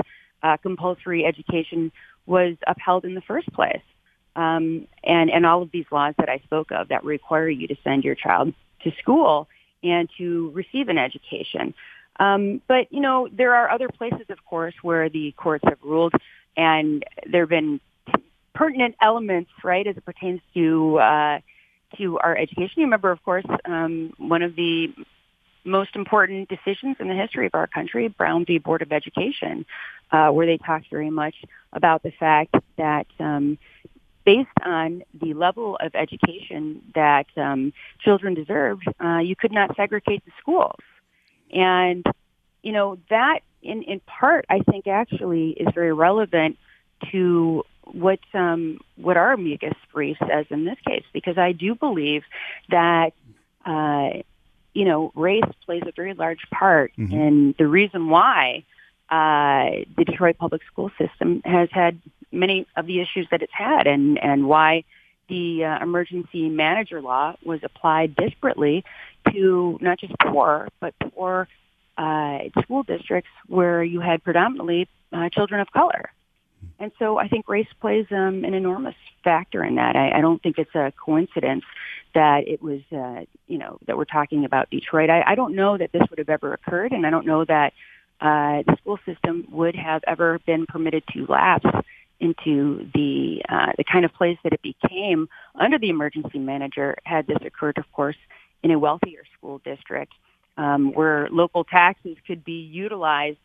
uh, 0.42 0.56
compulsory 0.56 1.24
education 1.24 1.92
was 2.26 2.56
upheld 2.66 3.04
in 3.04 3.14
the 3.14 3.20
first 3.22 3.52
place. 3.52 3.82
Um, 4.34 4.86
and, 5.04 5.30
and 5.30 5.44
all 5.44 5.62
of 5.62 5.70
these 5.70 5.84
laws 5.90 6.14
that 6.18 6.28
I 6.28 6.38
spoke 6.38 6.70
of 6.72 6.88
that 6.88 7.04
require 7.04 7.48
you 7.48 7.68
to 7.68 7.76
send 7.84 8.04
your 8.04 8.14
child 8.14 8.54
to 8.84 8.90
school 9.00 9.48
and 9.82 10.08
to 10.18 10.50
receive 10.50 10.88
an 10.88 10.98
education. 10.98 11.74
Um, 12.18 12.62
but, 12.66 12.92
you 12.92 13.00
know, 13.00 13.28
there 13.30 13.54
are 13.54 13.70
other 13.70 13.88
places, 13.88 14.26
of 14.30 14.44
course, 14.44 14.74
where 14.82 15.08
the 15.08 15.32
courts 15.36 15.64
have 15.64 15.78
ruled 15.82 16.14
and 16.56 17.04
there 17.30 17.42
have 17.42 17.48
been 17.48 17.80
pertinent 18.54 18.94
elements, 19.00 19.50
right, 19.64 19.86
as 19.86 19.96
it 19.96 20.04
pertains 20.04 20.40
to, 20.54 20.98
uh, 20.98 21.40
to 21.96 22.18
our 22.18 22.36
education. 22.36 22.74
You 22.76 22.84
remember, 22.84 23.10
of 23.10 23.22
course, 23.24 23.46
um, 23.64 24.12
one 24.18 24.42
of 24.42 24.56
the 24.56 24.94
most 25.64 25.96
important 25.96 26.48
decisions 26.48 26.96
in 27.00 27.08
the 27.08 27.14
history 27.14 27.46
of 27.46 27.54
our 27.54 27.66
country, 27.66 28.08
Brown 28.08 28.44
v. 28.44 28.58
Board 28.58 28.82
of 28.82 28.92
Education, 28.92 29.64
uh, 30.12 30.28
where 30.30 30.46
they 30.46 30.58
talked 30.58 30.88
very 30.90 31.10
much 31.10 31.34
about 31.72 32.02
the 32.02 32.12
fact 32.12 32.54
that 32.76 33.06
um, 33.18 33.58
based 34.24 34.48
on 34.64 35.02
the 35.20 35.34
level 35.34 35.76
of 35.80 35.94
education 35.94 36.82
that 36.94 37.26
um, 37.36 37.72
children 38.00 38.34
deserved, 38.34 38.86
uh, 39.02 39.18
you 39.18 39.34
could 39.34 39.52
not 39.52 39.74
segregate 39.76 40.24
the 40.24 40.32
schools. 40.40 40.78
And, 41.52 42.04
you 42.62 42.72
know, 42.72 42.98
that 43.10 43.40
in, 43.62 43.82
in 43.82 44.00
part, 44.00 44.44
I 44.48 44.60
think 44.60 44.86
actually 44.86 45.50
is 45.50 45.68
very 45.74 45.92
relevant 45.92 46.58
to 47.10 47.64
what 47.84 48.20
um, 48.32 48.78
what 48.96 49.16
our 49.16 49.32
amicus 49.32 49.74
brief 49.92 50.16
says 50.28 50.46
in 50.50 50.64
this 50.64 50.78
case, 50.86 51.04
because 51.12 51.36
I 51.36 51.52
do 51.52 51.74
believe 51.74 52.22
that 52.70 53.12
uh, 53.66 54.10
you 54.72 54.84
know 54.84 55.10
race 55.14 55.42
plays 55.66 55.82
a 55.86 55.92
very 55.92 56.14
large 56.14 56.48
part 56.50 56.92
Mhm. 56.96 57.12
in 57.12 57.54
the 57.58 57.66
reason 57.66 58.08
why 58.08 58.64
uh, 59.10 59.84
the 59.96 60.04
Detroit 60.04 60.38
public 60.38 60.62
school 60.70 60.90
system 60.98 61.42
has 61.44 61.68
had 61.72 62.00
many 62.30 62.66
of 62.76 62.86
the 62.86 63.00
issues 63.00 63.26
that 63.30 63.42
it's 63.42 63.52
had, 63.52 63.86
and 63.86 64.18
and 64.22 64.48
why 64.48 64.84
the 65.28 65.64
uh, 65.64 65.82
emergency 65.82 66.48
manager 66.48 67.00
law 67.00 67.34
was 67.44 67.60
applied 67.62 68.16
disparately 68.16 68.82
to 69.32 69.78
not 69.80 69.98
just 69.98 70.12
poor 70.20 70.68
but 70.80 70.94
poor 70.98 71.48
uh, 71.96 72.38
school 72.62 72.82
districts 72.82 73.30
where 73.46 73.82
you 73.82 74.00
had 74.00 74.22
predominantly 74.24 74.88
uh, 75.12 75.28
children 75.28 75.60
of 75.60 75.70
color. 75.70 76.10
And 76.78 76.92
so 76.98 77.18
I 77.18 77.28
think 77.28 77.48
race 77.48 77.68
plays 77.80 78.06
um, 78.10 78.44
an 78.44 78.54
enormous 78.54 78.94
factor 79.24 79.64
in 79.64 79.76
that. 79.76 79.96
I, 79.96 80.18
I 80.18 80.20
don't 80.20 80.42
think 80.42 80.58
it's 80.58 80.74
a 80.74 80.92
coincidence 81.04 81.64
that 82.14 82.46
it 82.46 82.62
was, 82.62 82.80
uh, 82.92 83.24
you 83.46 83.58
know, 83.58 83.78
that 83.86 83.96
we're 83.96 84.04
talking 84.04 84.44
about 84.44 84.70
Detroit. 84.70 85.10
I, 85.10 85.22
I 85.26 85.34
don't 85.34 85.54
know 85.54 85.76
that 85.76 85.92
this 85.92 86.02
would 86.10 86.18
have 86.18 86.28
ever 86.28 86.52
occurred, 86.52 86.92
and 86.92 87.06
I 87.06 87.10
don't 87.10 87.26
know 87.26 87.44
that 87.44 87.72
uh, 88.22 88.62
the 88.66 88.76
school 88.80 88.98
system 89.04 89.48
would 89.50 89.74
have 89.74 90.02
ever 90.06 90.38
been 90.46 90.64
permitted 90.66 91.02
to 91.12 91.26
lapse 91.26 91.66
into 92.20 92.88
the 92.94 93.42
uh, 93.48 93.72
the 93.76 93.84
kind 93.84 94.04
of 94.04 94.12
place 94.14 94.38
that 94.44 94.52
it 94.52 94.60
became 94.62 95.28
under 95.56 95.76
the 95.76 95.88
emergency 95.88 96.38
manager 96.38 96.96
had 97.04 97.26
this 97.26 97.38
occurred, 97.44 97.78
of 97.78 97.84
course, 97.92 98.16
in 98.62 98.70
a 98.70 98.78
wealthier 98.78 99.24
school 99.36 99.60
district 99.64 100.12
um, 100.56 100.92
where 100.94 101.28
local 101.30 101.64
taxes 101.64 102.16
could 102.24 102.44
be 102.44 102.60
utilized 102.60 103.38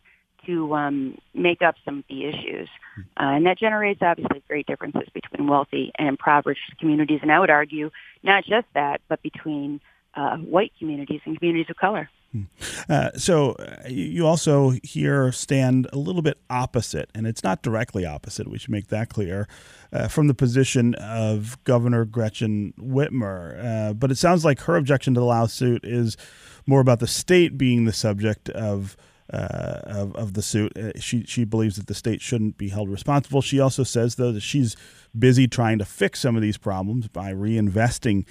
to 0.46 0.74
um, 0.76 1.18
make 1.34 1.64
up 1.64 1.74
some 1.84 2.00
of 2.00 2.04
the 2.08 2.26
issues. 2.26 2.70
Uh, 2.98 3.34
and 3.36 3.48
that 3.48 3.58
generates 3.58 4.02
obviously 4.04 4.44
great 4.48 4.68
differences 4.68 5.10
between 5.12 5.48
wealthy 5.48 5.92
and 5.98 6.08
impoverished 6.08 6.78
communities. 6.80 7.20
And 7.24 7.32
I 7.32 7.40
would 7.40 7.50
argue 7.50 7.90
not 8.22 8.44
just 8.46 8.68
that, 8.76 9.02
but 9.10 9.24
between 9.24 9.82
uh, 10.16 10.38
white 10.38 10.72
communities 10.78 11.22
and 11.26 11.38
communities 11.38 11.70
of 11.70 11.78
color. 11.78 12.10
Hmm. 12.32 12.44
Uh, 12.90 13.12
so 13.16 13.52
uh, 13.54 13.88
you 13.88 14.28
also 14.28 14.74
here 14.84 15.32
stand 15.32 15.88
a 15.94 15.98
little 15.98 16.22
bit 16.22 16.38
opposite, 16.50 17.10
and 17.16 17.26
it's 17.26 17.44
not 17.44 17.62
directly 17.62 18.06
opposite. 18.06 18.50
We 18.50 18.58
should 18.58 18.70
make 18.70 18.88
that 18.88 19.10
clear 19.10 19.48
uh, 19.94 20.08
from 20.10 20.28
the 20.28 20.34
position 20.34 20.94
of 20.96 21.58
Governor 21.64 22.04
Gretchen 22.06 22.74
Whitmer. 22.78 23.64
Uh, 23.64 23.94
but 23.94 24.12
it 24.12 24.18
sounds 24.18 24.44
like 24.44 24.62
her 24.62 24.76
objection 24.76 25.14
to 25.14 25.22
the 25.22 25.26
lawsuit 25.26 25.86
is 25.86 26.18
more 26.66 26.82
about 26.82 27.00
the 27.00 27.08
state 27.08 27.58
being 27.58 27.86
the 27.86 27.94
subject 27.94 28.50
of. 28.50 28.98
Uh, 29.30 29.82
of, 29.84 30.16
of 30.16 30.34
the 30.36 30.42
suit, 30.42 30.72
uh, 30.78 30.98
she 30.98 31.26
she 31.26 31.44
believes 31.44 31.76
that 31.76 31.88
the 31.88 31.94
state 31.94 32.22
shouldn't 32.22 32.58
be 32.58 32.70
held 32.70 32.90
responsible. 32.90 33.42
She 33.42 33.60
also 33.60 33.84
says 33.84 34.16
though 34.16 34.32
that 34.32 34.40
she's 34.40 34.78
busy 35.20 35.50
trying 35.50 35.80
to 35.80 35.84
fix 35.84 36.22
some 36.22 36.38
of 36.38 36.42
these 36.42 36.58
problems 36.58 37.10
by 37.10 37.34
reinvesting 37.34 38.26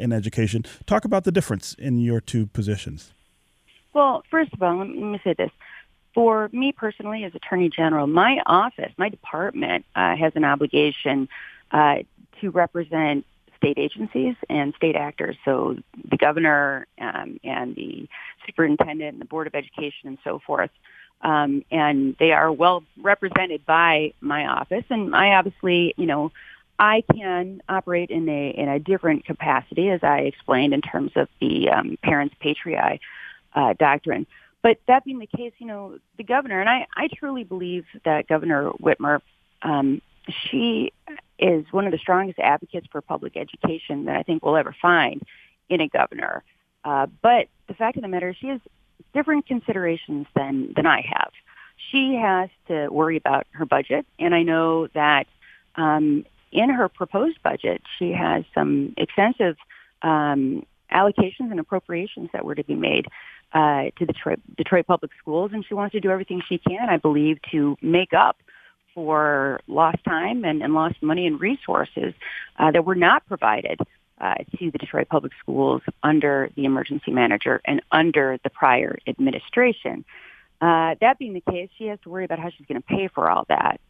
in 0.00 0.12
education. 0.12 0.64
Talk 0.86 1.04
about 1.04 1.22
the 1.22 1.30
difference 1.30 1.74
in 1.74 2.00
your 2.00 2.20
two 2.20 2.46
positions. 2.46 3.12
Well, 3.94 4.24
first 4.30 4.52
of 4.52 4.62
all, 4.62 4.78
let 4.78 4.88
me 4.88 5.20
say 5.24 5.34
this. 5.34 5.50
For 6.14 6.48
me 6.52 6.72
personally, 6.72 7.24
as 7.24 7.34
Attorney 7.34 7.70
General, 7.70 8.06
my 8.06 8.40
office, 8.46 8.92
my 8.96 9.08
department 9.08 9.84
uh, 9.96 10.14
has 10.16 10.32
an 10.36 10.44
obligation 10.44 11.28
uh, 11.72 11.98
to 12.40 12.50
represent 12.50 13.24
state 13.56 13.78
agencies 13.78 14.36
and 14.48 14.74
state 14.76 14.94
actors. 14.94 15.36
So 15.44 15.76
the 16.08 16.16
governor 16.16 16.86
um, 17.00 17.40
and 17.42 17.74
the 17.74 18.08
superintendent 18.46 19.14
and 19.14 19.20
the 19.20 19.24
board 19.24 19.46
of 19.46 19.54
education 19.54 20.08
and 20.08 20.18
so 20.22 20.40
forth. 20.46 20.70
Um, 21.22 21.64
and 21.70 22.16
they 22.18 22.32
are 22.32 22.52
well 22.52 22.84
represented 22.96 23.64
by 23.64 24.12
my 24.20 24.46
office. 24.46 24.84
And 24.90 25.16
I 25.16 25.34
obviously, 25.34 25.94
you 25.96 26.06
know, 26.06 26.30
I 26.78 27.02
can 27.12 27.62
operate 27.68 28.10
in 28.10 28.28
a 28.28 28.50
in 28.50 28.68
a 28.68 28.78
different 28.78 29.24
capacity, 29.24 29.90
as 29.90 30.00
I 30.02 30.18
explained, 30.20 30.74
in 30.74 30.82
terms 30.82 31.12
of 31.14 31.28
the 31.40 31.70
um, 31.70 31.96
parens 32.02 32.32
patriae 32.40 32.98
uh, 33.54 33.74
doctrine. 33.78 34.26
But 34.62 34.78
that 34.88 35.04
being 35.04 35.18
the 35.18 35.26
case, 35.26 35.52
you 35.58 35.66
know, 35.66 35.98
the 36.16 36.24
governor, 36.24 36.60
and 36.60 36.70
I, 36.70 36.86
I 36.96 37.08
truly 37.14 37.44
believe 37.44 37.84
that 38.04 38.26
Governor 38.28 38.70
Whitmer, 38.82 39.20
um, 39.60 40.00
she 40.26 40.92
is 41.38 41.66
one 41.70 41.84
of 41.84 41.92
the 41.92 41.98
strongest 41.98 42.38
advocates 42.38 42.86
for 42.90 43.02
public 43.02 43.36
education 43.36 44.06
that 44.06 44.16
I 44.16 44.22
think 44.22 44.42
we'll 44.42 44.56
ever 44.56 44.74
find 44.80 45.22
in 45.68 45.82
a 45.82 45.88
governor. 45.88 46.42
Uh, 46.82 47.06
but 47.22 47.48
the 47.68 47.74
fact 47.74 47.96
of 47.96 48.02
the 48.02 48.08
matter 48.08 48.30
is 48.30 48.36
she 48.36 48.48
has 48.48 48.60
different 49.12 49.46
considerations 49.46 50.26
than, 50.34 50.72
than 50.74 50.86
I 50.86 51.02
have. 51.02 51.32
She 51.90 52.14
has 52.14 52.48
to 52.68 52.88
worry 52.88 53.16
about 53.16 53.46
her 53.50 53.66
budget, 53.66 54.06
and 54.18 54.34
I 54.34 54.42
know 54.42 54.86
that 54.88 55.26
um, 55.76 56.24
in 56.52 56.70
her 56.70 56.88
proposed 56.88 57.42
budget, 57.42 57.82
she 57.98 58.12
has 58.12 58.44
some 58.54 58.94
extensive 58.96 59.56
um, 60.02 60.64
allocations 60.94 61.50
and 61.50 61.60
appropriations 61.60 62.30
that 62.32 62.44
were 62.44 62.54
to 62.54 62.64
be 62.64 62.74
made 62.74 63.06
uh, 63.52 63.84
to 63.98 64.06
the 64.06 64.12
Detroit, 64.12 64.40
Detroit 64.56 64.86
Public 64.86 65.10
Schools, 65.18 65.50
and 65.52 65.64
she 65.66 65.74
wants 65.74 65.92
to 65.92 66.00
do 66.00 66.10
everything 66.10 66.42
she 66.48 66.58
can, 66.58 66.88
I 66.88 66.96
believe, 66.96 67.38
to 67.50 67.76
make 67.82 68.12
up 68.12 68.36
for 68.94 69.60
lost 69.66 70.02
time 70.04 70.44
and, 70.44 70.62
and 70.62 70.72
lost 70.72 71.02
money 71.02 71.26
and 71.26 71.40
resources 71.40 72.14
uh, 72.58 72.70
that 72.70 72.84
were 72.84 72.94
not 72.94 73.26
provided 73.26 73.80
uh, 74.20 74.36
to 74.58 74.70
the 74.70 74.78
Detroit 74.78 75.08
Public 75.08 75.32
Schools 75.40 75.82
under 76.02 76.50
the 76.54 76.64
emergency 76.64 77.10
manager 77.10 77.60
and 77.64 77.82
under 77.90 78.38
the 78.44 78.50
prior 78.50 78.96
administration. 79.06 80.04
Uh, 80.60 80.94
that 81.00 81.18
being 81.18 81.34
the 81.34 81.42
case, 81.42 81.68
she 81.76 81.86
has 81.86 81.98
to 82.04 82.08
worry 82.08 82.24
about 82.24 82.38
how 82.38 82.50
she's 82.50 82.66
going 82.66 82.80
to 82.80 82.86
pay 82.86 83.08
for 83.08 83.28
all 83.28 83.44
that. 83.48 83.80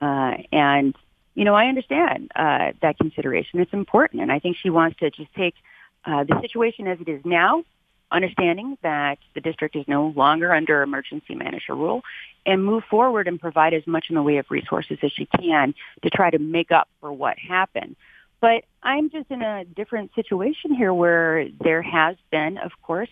Uh, 0.00 0.36
and, 0.52 0.94
you 1.34 1.44
know, 1.44 1.54
I 1.54 1.66
understand 1.66 2.30
uh, 2.34 2.72
that 2.80 2.96
consideration. 2.98 3.60
It's 3.60 3.72
important. 3.72 4.22
And 4.22 4.30
I 4.30 4.38
think 4.38 4.56
she 4.56 4.70
wants 4.70 4.98
to 5.00 5.10
just 5.10 5.32
take 5.34 5.54
uh, 6.04 6.24
the 6.24 6.40
situation 6.40 6.86
as 6.86 7.00
it 7.00 7.08
is 7.08 7.20
now 7.24 7.64
understanding 8.10 8.76
that 8.82 9.18
the 9.34 9.40
district 9.40 9.74
is 9.74 9.84
no 9.88 10.12
longer 10.14 10.52
under 10.52 10.82
emergency 10.82 11.34
manager 11.34 11.74
rule 11.74 12.02
and 12.44 12.64
move 12.64 12.84
forward 12.90 13.26
and 13.26 13.40
provide 13.40 13.72
as 13.72 13.86
much 13.86 14.06
in 14.08 14.14
the 14.14 14.22
way 14.22 14.36
of 14.36 14.50
resources 14.50 14.98
as 15.02 15.12
she 15.12 15.26
can 15.26 15.74
to 16.02 16.10
try 16.10 16.30
to 16.30 16.38
make 16.38 16.70
up 16.70 16.88
for 17.00 17.12
what 17.12 17.38
happened. 17.38 17.96
But 18.40 18.64
I'm 18.82 19.08
just 19.10 19.30
in 19.30 19.40
a 19.42 19.64
different 19.64 20.14
situation 20.14 20.74
here 20.74 20.92
where 20.92 21.48
there 21.62 21.82
has 21.82 22.16
been, 22.30 22.58
of 22.58 22.72
course, 22.82 23.08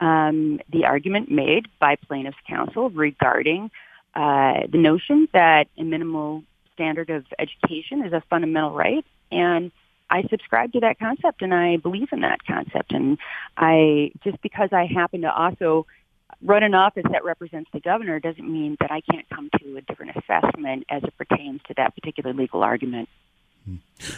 um, 0.00 0.60
the 0.70 0.84
argument 0.84 1.30
made 1.30 1.68
by 1.78 1.96
plaintiff's 1.96 2.36
counsel 2.48 2.90
regarding 2.90 3.70
uh, 4.14 4.66
the 4.70 4.78
notion 4.78 5.28
that 5.32 5.68
a 5.78 5.84
minimal 5.84 6.42
standard 6.74 7.10
of 7.10 7.24
education 7.38 8.04
is 8.04 8.12
a 8.12 8.22
fundamental 8.28 8.72
right. 8.72 9.04
And 9.30 9.70
I 10.14 10.22
subscribe 10.30 10.72
to 10.74 10.80
that 10.80 11.00
concept 11.00 11.42
and 11.42 11.52
I 11.52 11.76
believe 11.76 12.08
in 12.12 12.20
that 12.20 12.44
concept. 12.46 12.92
And 12.92 13.18
I, 13.56 14.12
just 14.22 14.40
because 14.42 14.68
I 14.72 14.86
happen 14.86 15.22
to 15.22 15.34
also 15.34 15.86
run 16.40 16.62
an 16.62 16.72
office 16.72 17.02
that 17.10 17.24
represents 17.24 17.68
the 17.72 17.80
governor 17.80 18.20
doesn't 18.20 18.48
mean 18.48 18.76
that 18.78 18.92
I 18.92 19.00
can't 19.00 19.28
come 19.28 19.50
to 19.58 19.76
a 19.76 19.80
different 19.80 20.12
assessment 20.16 20.84
as 20.88 21.02
it 21.02 21.14
pertains 21.18 21.62
to 21.66 21.74
that 21.78 21.96
particular 21.96 22.32
legal 22.32 22.62
argument. 22.62 23.08
Hmm. 23.64 23.76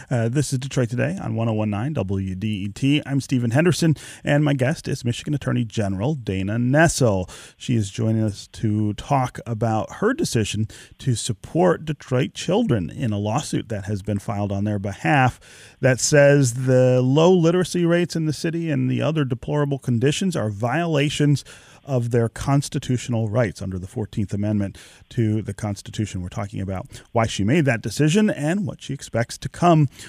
Uh, 0.09 0.29
this 0.29 0.51
is 0.51 0.59
Detroit 0.59 0.89
Today 0.89 1.17
on 1.21 1.35
1019 1.35 1.93
WDET. 2.03 3.01
I'm 3.05 3.21
Stephen 3.21 3.51
Henderson, 3.51 3.95
and 4.23 4.43
my 4.43 4.53
guest 4.53 4.87
is 4.87 5.05
Michigan 5.05 5.33
Attorney 5.33 5.65
General 5.65 6.15
Dana 6.15 6.57
Nessel. 6.57 7.29
She 7.57 7.75
is 7.75 7.89
joining 7.89 8.23
us 8.23 8.47
to 8.47 8.93
talk 8.93 9.39
about 9.45 9.95
her 9.95 10.13
decision 10.13 10.67
to 10.99 11.15
support 11.15 11.85
Detroit 11.85 12.33
children 12.33 12.89
in 12.89 13.13
a 13.13 13.19
lawsuit 13.19 13.69
that 13.69 13.85
has 13.85 14.01
been 14.01 14.19
filed 14.19 14.51
on 14.51 14.63
their 14.63 14.79
behalf 14.79 15.39
that 15.79 15.99
says 15.99 16.65
the 16.65 17.01
low 17.01 17.31
literacy 17.31 17.85
rates 17.85 18.15
in 18.15 18.25
the 18.25 18.33
city 18.33 18.71
and 18.71 18.89
the 18.89 19.01
other 19.01 19.23
deplorable 19.23 19.79
conditions 19.79 20.35
are 20.35 20.49
violations 20.49 21.43
of 21.87 22.11
their 22.11 22.27
constitutional 22.27 23.29
rights 23.29 23.61
under 23.61 23.79
the 23.79 23.87
14th 23.87 24.33
Amendment 24.33 24.77
to 25.09 25.41
the 25.41 25.53
Constitution. 25.53 26.21
We're 26.21 26.27
talking 26.27 26.59
about 26.59 26.87
why 27.13 27.27
she 27.27 27.45
made 27.45 27.63
that 27.65 27.81
decision 27.81 28.29
and 28.29 28.67
what 28.67 28.81
she 28.81 28.93
expects 28.93 29.37
to 29.37 29.49
come 29.49 29.66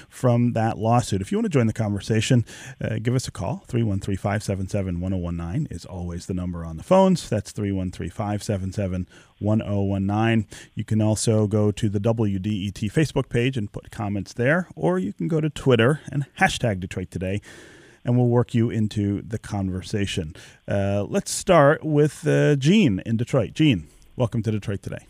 from 0.09 0.53
that 0.53 0.79
lawsuit. 0.79 1.21
If 1.21 1.33
you 1.33 1.39
want 1.39 1.47
to 1.47 1.51
join 1.51 1.67
the 1.67 1.73
conversation, 1.73 2.45
uh, 2.81 2.99
give 3.03 3.15
us 3.15 3.27
a 3.27 3.33
call. 3.33 3.65
313 3.67 4.17
577 4.17 5.01
1019 5.01 5.69
is 5.71 5.85
always 5.85 6.27
the 6.27 6.35
number 6.35 6.65
on 6.65 6.77
the 6.77 6.83
phones. 6.83 7.29
That's 7.29 7.51
313 7.51 8.11
577 8.11 9.09
1019. 9.41 10.47
You 10.75 10.85
can 10.85 11.03
also 11.03 11.47
go 11.47 11.73
to 11.73 11.89
the 11.89 11.99
WDET 11.99 12.93
Facebook 12.93 13.29
page 13.29 13.57
and 13.57 13.73
put 13.73 13.91
comments 13.91 14.33
there, 14.33 14.69
or 14.77 14.99
you 14.99 15.13
can 15.13 15.27
go 15.29 15.41
to 15.41 15.51
Twitter 15.51 16.01
and 16.13 16.27
hashtag 16.39 16.81
Detroit 16.81 17.11
Today 17.11 17.41
and 18.05 18.17
we'll 18.17 18.29
work 18.29 18.55
you 18.55 18.71
into 18.71 19.21
the 19.23 19.39
conversation. 19.39 20.35
Uh, 20.67 21.05
let's 21.09 21.31
start 21.31 21.85
with 21.85 22.27
uh, 22.27 22.57
Gene 22.57 23.03
in 23.05 23.17
Detroit. 23.17 23.53
Gene, 23.53 23.89
welcome 24.17 24.43
to 24.45 24.51
Detroit 24.51 24.83
today. 24.83 25.07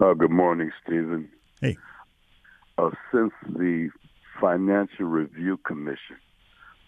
Uh, 0.00 0.12
good 0.12 0.30
morning, 0.30 0.70
Stephen. 0.82 1.30
Hey. 1.60 1.78
Uh, 2.76 2.90
since 3.12 3.32
the 3.48 3.88
Financial 4.40 5.04
Review 5.04 5.58
Commission, 5.58 6.16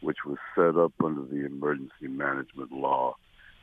which 0.01 0.19
was 0.27 0.39
set 0.57 0.77
up 0.77 0.93
under 1.03 1.23
the 1.23 1.47
emergency 1.47 2.09
management 2.09 2.73
law, 2.73 3.15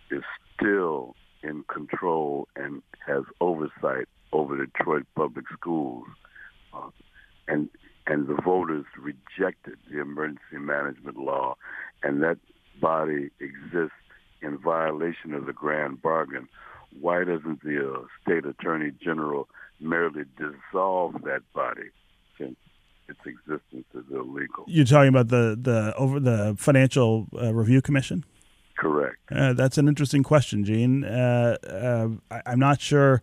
is 0.09 0.23
still 0.55 1.15
in 1.41 1.65
control 1.65 2.47
and 2.55 2.81
has 3.05 3.23
oversight 3.41 4.07
over 4.31 4.55
Detroit 4.55 5.05
public 5.15 5.45
schools. 5.51 6.05
Uh, 6.73 6.89
and 7.49 7.69
and 8.07 8.27
the 8.27 8.37
voters 8.41 8.85
rejected 8.97 9.77
the 9.91 9.99
emergency 9.99 10.57
management 10.57 11.17
law, 11.17 11.55
and 12.03 12.21
that 12.23 12.37
body 12.81 13.31
exists 13.39 13.95
in 14.41 14.57
violation 14.57 15.33
of 15.33 15.45
the 15.45 15.53
grand 15.53 16.01
bargain. 16.01 16.47
Why 16.99 17.25
doesn't 17.25 17.63
the 17.63 17.93
uh, 17.93 18.03
state 18.21 18.45
attorney 18.45 18.91
general 19.03 19.49
merely 19.79 20.23
dissolve 20.37 21.21
that 21.23 21.41
body 21.53 21.91
since 22.37 22.55
its 23.07 23.19
existence 23.25 23.85
is 23.93 24.05
illegal? 24.11 24.65
You're 24.67 24.85
talking 24.85 25.09
about 25.09 25.29
the 25.29 25.57
the 25.59 25.93
over 25.95 26.19
the 26.19 26.55
Financial 26.57 27.27
uh, 27.39 27.53
Review 27.53 27.81
Commission. 27.81 28.25
Correct. 28.77 29.17
Uh, 29.31 29.53
that's 29.53 29.77
an 29.77 29.87
interesting 29.87 30.23
question, 30.23 30.65
Gene. 30.65 31.03
Uh, 31.03 31.57
uh, 31.69 32.07
I, 32.45 32.53
am 32.53 32.59
not 32.59 32.81
sure 32.81 33.21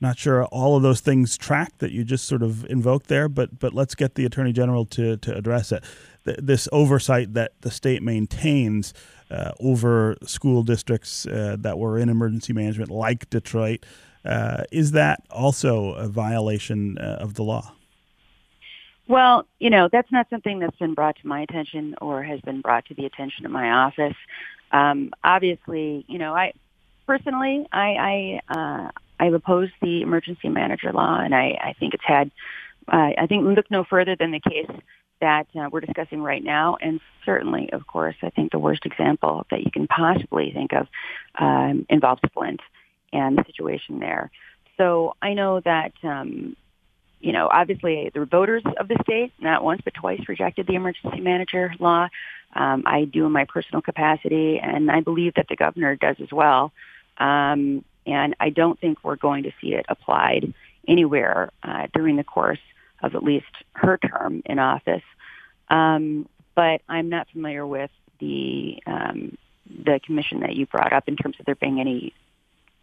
not 0.00 0.18
sure 0.18 0.44
all 0.46 0.76
of 0.76 0.82
those 0.82 1.00
things 1.00 1.36
track 1.36 1.78
that 1.78 1.90
you 1.92 2.04
just 2.04 2.26
sort 2.26 2.42
of 2.42 2.64
invoked 2.66 3.08
there, 3.08 3.28
but 3.28 3.58
but 3.58 3.72
let's 3.72 3.94
get 3.94 4.14
the 4.14 4.24
attorney 4.24 4.52
general 4.52 4.84
to 4.86 5.16
to 5.18 5.34
address 5.34 5.72
it. 5.72 5.84
This 6.24 6.68
oversight 6.70 7.34
that 7.34 7.52
the 7.62 7.70
state 7.70 8.02
maintains 8.02 8.92
uh, 9.30 9.52
over 9.60 10.16
school 10.24 10.62
districts 10.62 11.26
uh, 11.26 11.56
that 11.60 11.78
were 11.78 11.98
in 11.98 12.08
emergency 12.08 12.52
management, 12.52 12.90
like 12.90 13.30
Detroit, 13.30 13.84
uh, 14.24 14.64
is 14.70 14.92
that 14.92 15.22
also 15.30 15.92
a 15.92 16.08
violation 16.08 16.98
uh, 16.98 17.18
of 17.20 17.34
the 17.34 17.42
law? 17.42 17.72
Well, 19.10 19.44
you 19.58 19.70
know, 19.70 19.88
that's 19.90 20.12
not 20.12 20.28
something 20.30 20.60
that's 20.60 20.76
been 20.76 20.94
brought 20.94 21.16
to 21.16 21.26
my 21.26 21.40
attention 21.40 21.96
or 22.00 22.22
has 22.22 22.40
been 22.42 22.60
brought 22.60 22.84
to 22.86 22.94
the 22.94 23.06
attention 23.06 23.44
of 23.44 23.50
my 23.50 23.68
office. 23.68 24.14
Um, 24.70 25.10
obviously, 25.24 26.04
you 26.06 26.16
know, 26.16 26.32
I 26.32 26.52
personally, 27.08 27.66
I, 27.72 28.40
I 28.48 28.54
uh, 28.56 28.90
I've 29.18 29.34
opposed 29.34 29.72
the 29.82 30.02
emergency 30.02 30.48
manager 30.48 30.92
law, 30.92 31.18
and 31.18 31.34
I, 31.34 31.58
I 31.60 31.74
think 31.80 31.94
it's 31.94 32.04
had, 32.06 32.30
uh, 32.86 33.10
I 33.18 33.26
think 33.28 33.44
look 33.44 33.68
no 33.68 33.82
further 33.82 34.14
than 34.14 34.30
the 34.30 34.38
case 34.38 34.70
that 35.20 35.48
uh, 35.58 35.68
we're 35.72 35.80
discussing 35.80 36.22
right 36.22 36.44
now, 36.44 36.76
and 36.80 37.00
certainly, 37.26 37.68
of 37.72 37.88
course, 37.88 38.14
I 38.22 38.30
think 38.30 38.52
the 38.52 38.60
worst 38.60 38.86
example 38.86 39.44
that 39.50 39.64
you 39.64 39.72
can 39.72 39.88
possibly 39.88 40.52
think 40.54 40.70
of 40.72 40.86
um, 41.36 41.84
involves 41.90 42.22
Flint 42.32 42.60
and 43.12 43.36
the 43.36 43.42
situation 43.44 43.98
there. 43.98 44.30
So 44.76 45.16
I 45.20 45.34
know 45.34 45.58
that 45.64 45.94
um, 46.04 46.54
you 47.20 47.32
know, 47.32 47.48
obviously 47.50 48.10
the 48.14 48.24
voters 48.24 48.62
of 48.78 48.88
the 48.88 48.96
state, 49.02 49.32
not 49.38 49.62
once 49.62 49.80
but 49.84 49.94
twice, 49.94 50.20
rejected 50.28 50.66
the 50.66 50.74
emergency 50.74 51.20
manager 51.20 51.72
law. 51.78 52.08
Um, 52.54 52.82
I 52.86 53.04
do 53.04 53.26
in 53.26 53.32
my 53.32 53.44
personal 53.44 53.82
capacity, 53.82 54.58
and 54.58 54.90
I 54.90 55.00
believe 55.00 55.34
that 55.34 55.46
the 55.48 55.56
governor 55.56 55.94
does 55.96 56.16
as 56.20 56.32
well. 56.32 56.72
Um, 57.18 57.84
and 58.06 58.34
I 58.40 58.50
don't 58.50 58.80
think 58.80 59.04
we're 59.04 59.16
going 59.16 59.44
to 59.44 59.52
see 59.60 59.74
it 59.74 59.86
applied 59.88 60.52
anywhere 60.88 61.50
uh, 61.62 61.86
during 61.92 62.16
the 62.16 62.24
course 62.24 62.58
of 63.02 63.14
at 63.14 63.22
least 63.22 63.46
her 63.72 63.98
term 63.98 64.42
in 64.46 64.58
office. 64.58 65.02
Um, 65.68 66.28
but 66.54 66.80
I'm 66.88 67.08
not 67.08 67.28
familiar 67.30 67.66
with 67.66 67.90
the 68.18 68.82
um, 68.86 69.36
the 69.66 70.00
commission 70.04 70.40
that 70.40 70.56
you 70.56 70.66
brought 70.66 70.92
up 70.92 71.06
in 71.06 71.16
terms 71.16 71.36
of 71.38 71.46
there 71.46 71.54
being 71.54 71.80
any 71.80 72.12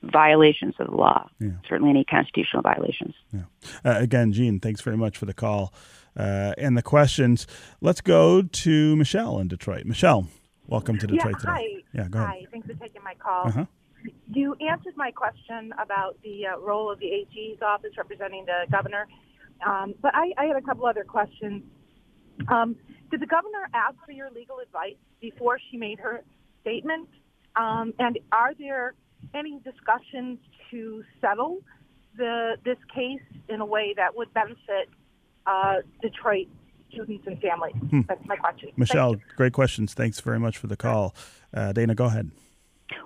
violations 0.04 0.76
of 0.80 0.88
the 0.88 0.96
law, 0.96 1.30
yeah. 1.40 1.52
certainly 1.68 1.90
any 1.90 2.04
constitutional 2.04 2.62
violations. 2.62 3.16
Yeah. 3.34 3.42
Uh, 3.84 4.00
again, 4.00 4.32
Gene, 4.32 4.60
thanks 4.60 4.82
very 4.82 4.98
much 4.98 5.18
for 5.18 5.26
the 5.26 5.34
call 5.34 5.74
uh, 6.16 6.54
and 6.58 6.78
the 6.78 6.82
questions. 6.82 7.48
Let's 7.82 8.02
go 8.02 8.42
to 8.42 8.96
Michelle 8.96 9.40
in 9.40 9.48
Detroit. 9.48 9.86
Michelle, 9.86 10.28
welcome 10.68 10.98
to 11.00 11.08
Detroit 11.08 11.36
yeah, 11.44 11.54
today. 11.54 11.84
Hi. 11.84 11.84
Yeah, 11.94 12.08
go 12.10 12.20
ahead. 12.20 12.30
Hi, 12.30 12.46
thanks 12.52 12.68
for 12.68 12.74
taking 12.76 13.04
my 13.04 13.16
call. 13.16 13.48
Uh-huh. 13.48 13.66
You 14.32 14.56
answered 14.70 14.96
my 14.96 15.12
question 15.12 15.74
about 15.82 16.18
the 16.24 16.48
uh, 16.48 16.60
role 16.60 16.92
of 16.92 17.00
the 17.00 17.08
AG's 17.08 17.62
office 17.62 17.92
representing 17.98 18.46
the 18.46 18.72
governor, 18.72 19.08
um, 19.66 19.96
but 20.02 20.14
I, 20.14 20.32
I, 20.38 20.46
had 20.46 20.56
a 20.56 20.62
couple 20.62 20.86
other 20.86 21.04
questions. 21.04 21.64
Um, 22.48 22.76
did 23.10 23.20
the 23.20 23.26
governor 23.26 23.68
ask 23.74 23.96
for 24.06 24.12
your 24.12 24.30
legal 24.30 24.60
advice 24.60 24.96
before 25.20 25.60
she 25.72 25.78
made 25.78 26.00
her 26.00 26.24
statement? 26.62 27.10
Um, 27.56 27.94
and 27.98 28.20
are 28.32 28.54
there 28.54 28.94
any 29.34 29.60
discussions 29.64 30.40
to 30.72 31.04
settle 31.22 31.60
the 32.18 32.58
this 32.64 32.78
case 32.94 33.22
in 33.48 33.62
a 33.62 33.66
way 33.66 33.94
that 33.96 34.16
would 34.16 34.34
benefit 34.34 34.90
uh, 35.46 35.76
Detroit 36.02 36.48
students 36.92 37.26
and 37.28 37.40
families? 37.42 37.76
Hmm. 37.90 38.02
That's 38.08 38.26
my 38.26 38.36
question. 38.36 38.70
Michelle, 38.78 39.16
great 39.36 39.54
questions. 39.54 39.94
Thanks 39.94 40.20
very 40.20 40.40
much 40.40 40.58
for 40.58 40.68
the 40.68 40.78
call. 40.78 41.16
Uh, 41.54 41.72
Dana, 41.74 41.96
go 41.96 42.06
ahead. 42.06 42.32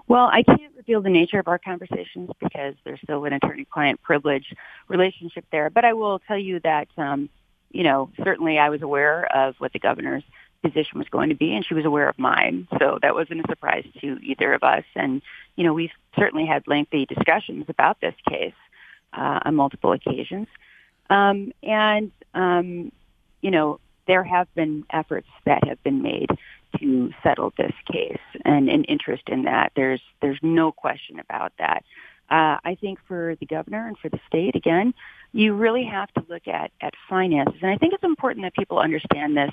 Well, 0.07 0.29
I 0.31 0.43
can't 0.43 0.75
reveal 0.75 1.01
the 1.01 1.09
nature 1.09 1.39
of 1.39 1.47
our 1.47 1.57
conversations 1.57 2.29
because 2.39 2.75
there's 2.83 2.99
still 3.03 3.25
an 3.25 3.33
attorney-client 3.33 4.01
privilege 4.01 4.53
relationship 4.87 5.45
there. 5.51 5.69
But 5.69 5.85
I 5.85 5.93
will 5.93 6.19
tell 6.19 6.37
you 6.37 6.59
that, 6.61 6.87
um, 6.97 7.29
you 7.71 7.83
know, 7.83 8.11
certainly 8.23 8.59
I 8.59 8.69
was 8.69 8.81
aware 8.81 9.25
of 9.35 9.55
what 9.59 9.73
the 9.73 9.79
governor's 9.79 10.23
position 10.61 10.99
was 10.99 11.07
going 11.09 11.29
to 11.29 11.35
be, 11.35 11.53
and 11.55 11.65
she 11.65 11.73
was 11.73 11.85
aware 11.85 12.07
of 12.09 12.17
mine. 12.19 12.67
So 12.79 12.99
that 13.01 13.13
wasn't 13.15 13.41
a 13.41 13.47
surprise 13.47 13.85
to 14.01 14.17
either 14.21 14.53
of 14.53 14.63
us. 14.63 14.83
And, 14.95 15.21
you 15.55 15.63
know, 15.63 15.73
we've 15.73 15.91
certainly 16.17 16.45
had 16.45 16.67
lengthy 16.67 17.05
discussions 17.05 17.65
about 17.67 17.99
this 17.99 18.15
case 18.29 18.53
uh, 19.13 19.39
on 19.45 19.55
multiple 19.55 19.91
occasions. 19.91 20.47
Um, 21.09 21.51
and, 21.63 22.11
um, 22.33 22.91
you 23.41 23.51
know, 23.51 23.79
there 24.07 24.23
have 24.23 24.53
been 24.55 24.85
efforts 24.91 25.27
that 25.45 25.67
have 25.67 25.81
been 25.83 26.01
made 26.01 26.29
to 26.79 27.11
settle 27.21 27.53
this 27.57 27.73
case 27.91 28.19
and 28.45 28.69
an 28.69 28.83
interest 28.85 29.23
in 29.27 29.43
that. 29.43 29.71
There's, 29.75 30.01
there's 30.21 30.39
no 30.41 30.71
question 30.71 31.19
about 31.19 31.51
that. 31.59 31.83
Uh, 32.29 32.57
I 32.63 32.77
think 32.79 32.99
for 33.07 33.35
the 33.41 33.45
governor 33.45 33.87
and 33.87 33.97
for 33.97 34.07
the 34.07 34.19
state, 34.25 34.55
again, 34.55 34.93
you 35.33 35.53
really 35.53 35.83
have 35.83 36.11
to 36.13 36.25
look 36.29 36.47
at, 36.47 36.71
at 36.79 36.93
finances. 37.09 37.59
And 37.61 37.71
I 37.71 37.77
think 37.77 37.93
it's 37.93 38.05
important 38.05 38.45
that 38.45 38.55
people 38.55 38.79
understand 38.79 39.35
this 39.35 39.51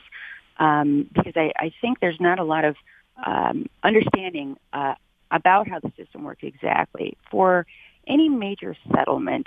um, 0.59 1.09
because 1.13 1.35
I, 1.37 1.53
I 1.57 1.73
think 1.81 2.01
there's 2.01 2.21
not 2.21 2.39
a 2.39 2.45
lot 2.45 2.65
of 2.65 2.77
um, 3.25 3.67
understanding 3.83 4.57
uh, 4.73 4.95
about 5.31 5.69
how 5.69 5.79
the 5.81 5.93
system 5.97 6.25
works 6.25 6.43
exactly. 6.43 7.17
For 7.31 7.67
any 8.07 8.29
major 8.29 8.77
settlement 8.95 9.47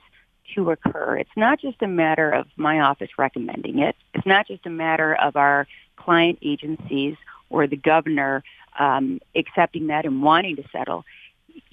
to 0.56 0.72
occur, 0.72 1.18
it's 1.18 1.30
not 1.36 1.60
just 1.60 1.82
a 1.82 1.88
matter 1.88 2.30
of 2.30 2.48
my 2.56 2.82
office 2.82 3.10
recommending 3.18 3.80
it. 3.80 3.96
It's 4.14 4.26
not 4.26 4.48
just 4.48 4.66
a 4.66 4.70
matter 4.70 5.16
of 5.16 5.36
our 5.36 5.68
client 5.96 6.40
agencies 6.42 7.16
or 7.50 7.68
the 7.68 7.78
governor 7.78 8.44
um, 8.78 9.20
accepting 9.36 9.88
that 9.88 10.06
and 10.06 10.22
wanting 10.22 10.56
to 10.58 10.64
settle. 10.72 11.06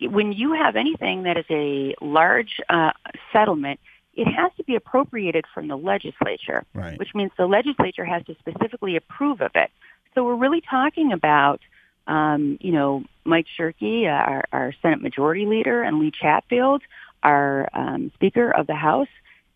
When 0.00 0.32
you 0.32 0.54
have 0.54 0.76
anything 0.76 1.24
that 1.24 1.36
is 1.36 1.44
a 1.50 1.94
large 2.00 2.60
uh, 2.68 2.92
settlement, 3.32 3.80
it 4.18 4.26
has 4.26 4.50
to 4.56 4.64
be 4.64 4.74
appropriated 4.74 5.44
from 5.54 5.68
the 5.68 5.76
legislature, 5.76 6.64
right. 6.74 6.98
which 6.98 7.14
means 7.14 7.30
the 7.38 7.46
legislature 7.46 8.04
has 8.04 8.24
to 8.26 8.34
specifically 8.40 8.96
approve 8.96 9.40
of 9.40 9.52
it. 9.54 9.70
So 10.14 10.24
we're 10.24 10.34
really 10.34 10.60
talking 10.60 11.12
about, 11.12 11.60
um, 12.08 12.58
you 12.60 12.72
know, 12.72 13.04
Mike 13.24 13.46
Shirkey, 13.56 14.06
our, 14.10 14.44
our, 14.52 14.74
Senate 14.82 15.00
Majority 15.00 15.46
Leader, 15.46 15.84
and 15.84 16.00
Lee 16.00 16.10
Chatfield, 16.10 16.82
our 17.22 17.68
um, 17.72 18.10
Speaker 18.14 18.50
of 18.50 18.66
the 18.66 18.74
House. 18.74 19.08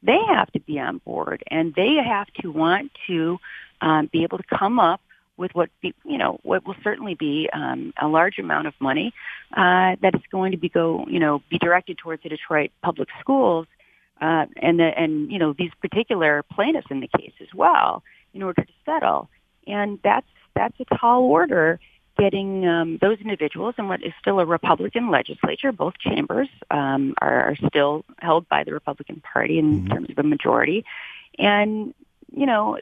They 0.05 0.21
have 0.29 0.51
to 0.53 0.61
be 0.61 0.79
on 0.79 0.99
board, 0.99 1.43
and 1.51 1.75
they 1.75 1.97
have 1.97 2.29
to 2.43 2.53
want 2.53 2.93
to 3.09 3.39
um, 3.81 4.09
be 4.13 4.23
able 4.23 4.39
to 4.39 4.45
come 4.45 4.79
up 4.79 5.01
with 5.37 5.55
what 5.57 5.71
be, 5.81 5.93
you 6.05 6.19
know 6.19 6.39
what 6.45 6.65
will 6.65 6.77
certainly 6.85 7.15
be 7.15 7.49
um, 7.53 7.93
a 8.01 8.07
large 8.07 8.39
amount 8.39 8.69
of 8.69 8.75
money 8.81 9.13
uh, 9.57 9.97
that 10.03 10.15
is 10.15 10.21
going 10.31 10.53
to 10.53 10.59
be 10.59 10.69
go 10.69 11.05
you 11.09 11.19
know 11.19 11.43
be 11.51 11.59
directed 11.59 11.99
towards 11.99 12.23
the 12.23 12.29
Detroit 12.29 12.71
public 12.83 13.09
schools 13.21 13.67
uh, 14.23 14.47
and 14.57 14.79
the, 14.79 14.85
and 14.85 15.31
you 15.33 15.39
know 15.39 15.53
these 15.53 15.73
particular 15.81 16.45
plaintiffs 16.45 16.87
in 16.91 17.01
the 17.01 17.09
case 17.19 17.33
as 17.41 17.49
well 17.53 18.05
in 18.33 18.43
order 18.43 18.63
to 18.63 18.73
settle. 18.87 19.29
And 19.67 19.99
that's 20.05 20.27
that's 20.55 20.79
a 20.81 20.97
tall 20.97 21.25
order. 21.25 21.81
Getting 22.19 22.67
um, 22.67 22.99
those 23.01 23.19
individuals 23.21 23.75
in 23.79 23.89
what 23.89 24.03
is 24.03 24.13
still 24.21 24.39
a 24.39 24.45
Republican 24.45 25.11
legislature, 25.11 25.73
both 25.73 25.95
chambers 25.99 26.49
um, 26.71 27.15
are, 27.23 27.49
are 27.49 27.57
still 27.67 28.05
held 28.19 28.47
by 28.51 28.65
the 28.65 28.73
Republican 28.73 29.23
Party 29.33 29.59
in 29.59 29.81
mm-hmm. 29.81 29.93
terms 29.93 30.11
of 30.11 30.19
a 30.19 30.23
majority, 30.23 30.85
and 31.39 31.95
you 32.31 32.47
know 32.47 32.79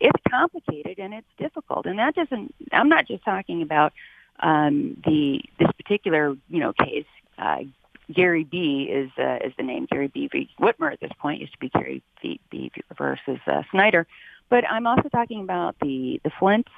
it's 0.00 0.22
complicated 0.28 0.98
and 0.98 1.12
it's 1.14 1.28
difficult. 1.38 1.86
And 1.86 1.98
that 1.98 2.14
doesn't. 2.14 2.54
I'm 2.72 2.88
not 2.88 3.06
just 3.06 3.22
talking 3.22 3.60
about 3.62 3.92
um, 4.40 5.00
the 5.04 5.42
this 5.58 5.70
particular 5.76 6.34
you 6.48 6.60
know 6.60 6.72
case. 6.72 7.06
Uh, 7.38 7.64
Gary 8.12 8.44
B 8.44 8.88
is 8.90 9.10
uh, 9.18 9.38
is 9.46 9.52
the 9.56 9.62
name. 9.62 9.86
Gary 9.90 10.08
B. 10.08 10.28
v. 10.30 10.48
Whitmer 10.60 10.92
at 10.92 11.00
this 11.00 11.12
point 11.18 11.40
used 11.40 11.52
to 11.52 11.58
be 11.58 11.68
Gary 11.70 12.02
B. 12.22 12.40
B 12.50 12.70
versus 12.96 13.38
uh, 13.46 13.62
Snyder. 13.70 14.06
But 14.50 14.64
I'm 14.70 14.86
also 14.86 15.08
talking 15.08 15.42
about 15.42 15.76
the 15.80 16.20
the 16.22 16.30
Flint 16.38 16.68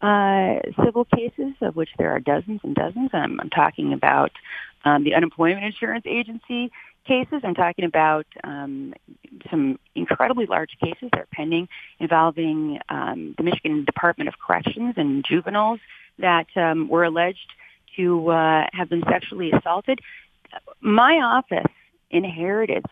uh, 0.00 0.60
civil 0.84 1.04
cases, 1.04 1.54
of 1.60 1.74
which 1.74 1.90
there 1.98 2.10
are 2.10 2.20
dozens 2.20 2.60
and 2.62 2.74
dozens. 2.74 3.10
I'm, 3.12 3.40
I'm 3.40 3.50
talking 3.50 3.92
about 3.92 4.30
um, 4.84 5.04
the 5.04 5.14
unemployment 5.14 5.64
insurance 5.64 6.04
agency 6.06 6.70
cases. 7.04 7.40
I'm 7.42 7.54
talking 7.54 7.84
about 7.84 8.26
um, 8.44 8.94
some 9.50 9.78
incredibly 9.94 10.46
large 10.46 10.70
cases 10.80 11.08
that 11.12 11.20
are 11.20 11.28
pending 11.32 11.68
involving 11.98 12.78
um, 12.88 13.34
the 13.36 13.42
Michigan 13.42 13.84
Department 13.84 14.28
of 14.28 14.34
Corrections 14.38 14.94
and 14.96 15.24
juveniles 15.28 15.80
that 16.18 16.46
um, 16.56 16.88
were 16.88 17.04
alleged 17.04 17.50
to 17.96 18.30
uh, 18.30 18.66
have 18.72 18.88
been 18.88 19.02
sexually 19.10 19.50
assaulted 19.50 20.00
my 20.80 21.14
office 21.14 21.70
inherited 22.10 22.84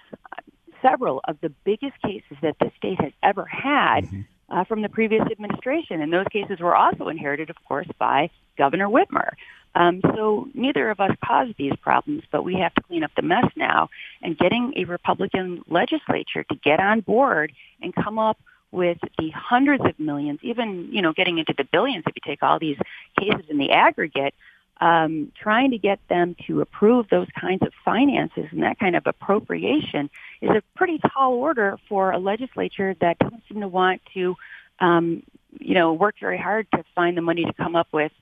several 0.82 1.20
of 1.26 1.38
the 1.40 1.48
biggest 1.64 2.00
cases 2.02 2.36
that 2.42 2.56
the 2.60 2.70
state 2.76 3.00
has 3.00 3.12
ever 3.22 3.44
had 3.46 4.04
mm-hmm. 4.04 4.20
uh, 4.50 4.64
from 4.64 4.82
the 4.82 4.88
previous 4.88 5.22
administration, 5.30 6.00
and 6.00 6.12
those 6.12 6.26
cases 6.30 6.60
were 6.60 6.76
also 6.76 7.08
inherited, 7.08 7.50
of 7.50 7.56
course, 7.66 7.88
by 7.98 8.30
Governor 8.56 8.88
Whitmer. 8.88 9.30
Um, 9.74 10.00
so 10.14 10.48
neither 10.54 10.88
of 10.90 11.00
us 11.00 11.10
caused 11.22 11.56
these 11.58 11.74
problems, 11.82 12.22
but 12.30 12.44
we 12.44 12.54
have 12.54 12.74
to 12.74 12.80
clean 12.82 13.04
up 13.04 13.10
the 13.14 13.22
mess 13.22 13.44
now. 13.56 13.90
And 14.22 14.38
getting 14.38 14.72
a 14.76 14.84
Republican 14.84 15.62
legislature 15.68 16.44
to 16.44 16.54
get 16.56 16.80
on 16.80 17.00
board 17.00 17.52
and 17.82 17.94
come 17.94 18.18
up 18.18 18.38
with 18.72 18.98
the 19.18 19.30
hundreds 19.30 19.84
of 19.84 19.98
millions, 20.00 20.40
even 20.42 20.88
you 20.90 21.02
know, 21.02 21.12
getting 21.12 21.38
into 21.38 21.54
the 21.56 21.64
billions 21.64 22.04
if 22.06 22.14
you 22.16 22.22
take 22.24 22.42
all 22.42 22.58
these 22.58 22.78
cases 23.20 23.44
in 23.48 23.58
the 23.58 23.70
aggregate, 23.70 24.34
um, 24.80 25.32
trying 25.40 25.70
to 25.70 25.78
get 25.78 25.98
them 26.08 26.36
to 26.46 26.60
approve 26.60 27.06
those 27.10 27.28
kinds 27.38 27.62
of 27.62 27.72
finances 27.84 28.44
and 28.50 28.62
that 28.62 28.78
kind 28.78 28.94
of 28.94 29.06
appropriation 29.06 30.10
is 30.42 30.50
a 30.50 30.62
pretty 30.76 30.98
tall 30.98 31.32
order 31.32 31.78
for 31.88 32.10
a 32.10 32.18
legislature 32.18 32.94
that 33.00 33.18
doesn't 33.18 33.42
seem 33.48 33.60
to 33.60 33.68
want 33.68 34.02
to, 34.12 34.36
um, 34.80 35.22
you 35.58 35.74
know, 35.74 35.94
work 35.94 36.16
very 36.20 36.38
hard 36.38 36.66
to 36.72 36.84
find 36.94 37.16
the 37.16 37.22
money 37.22 37.44
to 37.44 37.52
come 37.54 37.74
up 37.74 37.88
with 37.92 38.12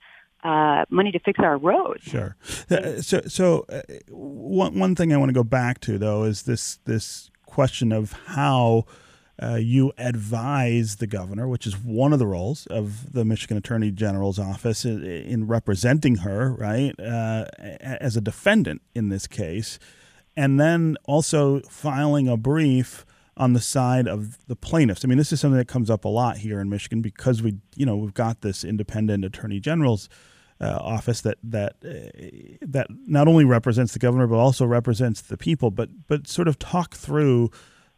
uh, 0.44 0.84
money 0.90 1.10
to 1.10 1.18
fix 1.18 1.40
our 1.40 1.56
roads. 1.56 2.04
Sure. 2.04 2.36
Uh, 2.70 3.00
so, 3.00 3.22
so 3.26 3.64
uh, 3.68 3.80
one 4.10 4.78
one 4.78 4.94
thing 4.94 5.12
I 5.12 5.16
want 5.16 5.30
to 5.30 5.34
go 5.34 5.42
back 5.42 5.80
to 5.80 5.98
though 5.98 6.24
is 6.24 6.42
this 6.42 6.76
this 6.84 7.30
question 7.46 7.92
of 7.92 8.12
how 8.12 8.84
uh, 9.42 9.56
you 9.56 9.92
advise 9.98 10.96
the 10.96 11.06
governor, 11.06 11.48
which 11.48 11.66
is 11.66 11.76
one 11.76 12.12
of 12.12 12.18
the 12.18 12.26
roles 12.26 12.66
of 12.66 13.12
the 13.12 13.24
Michigan 13.24 13.56
Attorney 13.56 13.90
General's 13.90 14.38
office 14.38 14.84
in, 14.84 15.04
in 15.04 15.46
representing 15.46 16.16
her, 16.16 16.52
right, 16.52 16.98
uh, 17.00 17.46
as 17.58 18.16
a 18.16 18.20
defendant 18.20 18.82
in 18.94 19.08
this 19.08 19.26
case, 19.26 19.78
and 20.36 20.60
then 20.60 20.96
also 21.04 21.60
filing 21.62 22.28
a 22.28 22.36
brief 22.36 23.04
on 23.36 23.52
the 23.52 23.60
side 23.60 24.06
of 24.06 24.38
the 24.46 24.54
plaintiffs. 24.54 25.04
I 25.04 25.08
mean, 25.08 25.18
this 25.18 25.32
is 25.32 25.40
something 25.40 25.58
that 25.58 25.66
comes 25.66 25.90
up 25.90 26.04
a 26.04 26.08
lot 26.08 26.38
here 26.38 26.60
in 26.60 26.68
Michigan 26.68 27.02
because 27.02 27.42
we, 27.42 27.56
you 27.74 27.84
know, 27.84 27.96
we've 27.96 28.14
got 28.14 28.42
this 28.42 28.62
independent 28.62 29.24
attorney 29.24 29.58
general's 29.58 30.08
uh, 30.60 30.78
office 30.80 31.20
that 31.22 31.38
that 31.42 31.74
uh, 31.84 32.56
that 32.62 32.86
not 33.06 33.26
only 33.26 33.44
represents 33.44 33.92
the 33.92 33.98
governor 33.98 34.28
but 34.28 34.36
also 34.36 34.64
represents 34.64 35.20
the 35.20 35.36
people. 35.36 35.72
But 35.72 36.06
but 36.06 36.28
sort 36.28 36.46
of 36.46 36.60
talk 36.60 36.94
through 36.94 37.50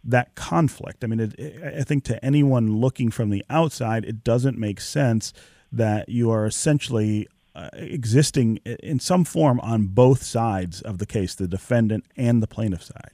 that 0.05 0.35
conflict. 0.35 1.03
I 1.03 1.07
mean, 1.07 1.21
it, 1.21 1.63
I 1.63 1.83
think 1.83 2.05
to 2.05 2.25
anyone 2.25 2.77
looking 2.77 3.11
from 3.11 3.31
the 3.31 3.45
outside, 3.51 4.05
it 4.05 4.23
doesn't 4.25 4.59
make 4.59 4.81
sense 4.81 5.33
that 5.73 6.09
you 6.09 6.31
are 6.31 6.47
essentially 6.47 7.29
uh, 7.55 7.71
existing 7.73 8.59
in 8.59 9.01
some 9.01 9.25
form 9.25 9.59
on 9.61 9.87
both 9.87 10.23
sides 10.23 10.83
of 10.83 10.99
the 10.99 11.07
case, 11.07 11.35
the 11.35 11.49
defendant 11.49 12.05
and 12.17 12.43
the 12.43 12.47
plaintiff 12.47 12.83
side. 12.83 13.11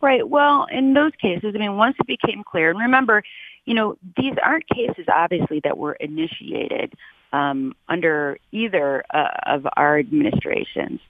Right. 0.00 0.28
Well, 0.28 0.66
in 0.70 0.94
those 0.94 1.12
cases, 1.20 1.52
I 1.54 1.58
mean, 1.58 1.76
once 1.76 1.96
it 1.98 2.06
became 2.06 2.42
clear, 2.44 2.70
and 2.70 2.78
remember, 2.78 3.22
you 3.66 3.74
know, 3.74 3.96
these 4.16 4.34
aren't 4.42 4.68
cases 4.68 5.06
obviously 5.12 5.60
that 5.64 5.76
were 5.76 5.92
initiated 5.94 6.94
um, 7.32 7.74
under 7.88 8.38
either 8.52 9.04
uh, 9.12 9.28
of 9.46 9.66
our 9.76 9.98
administrations. 9.98 11.00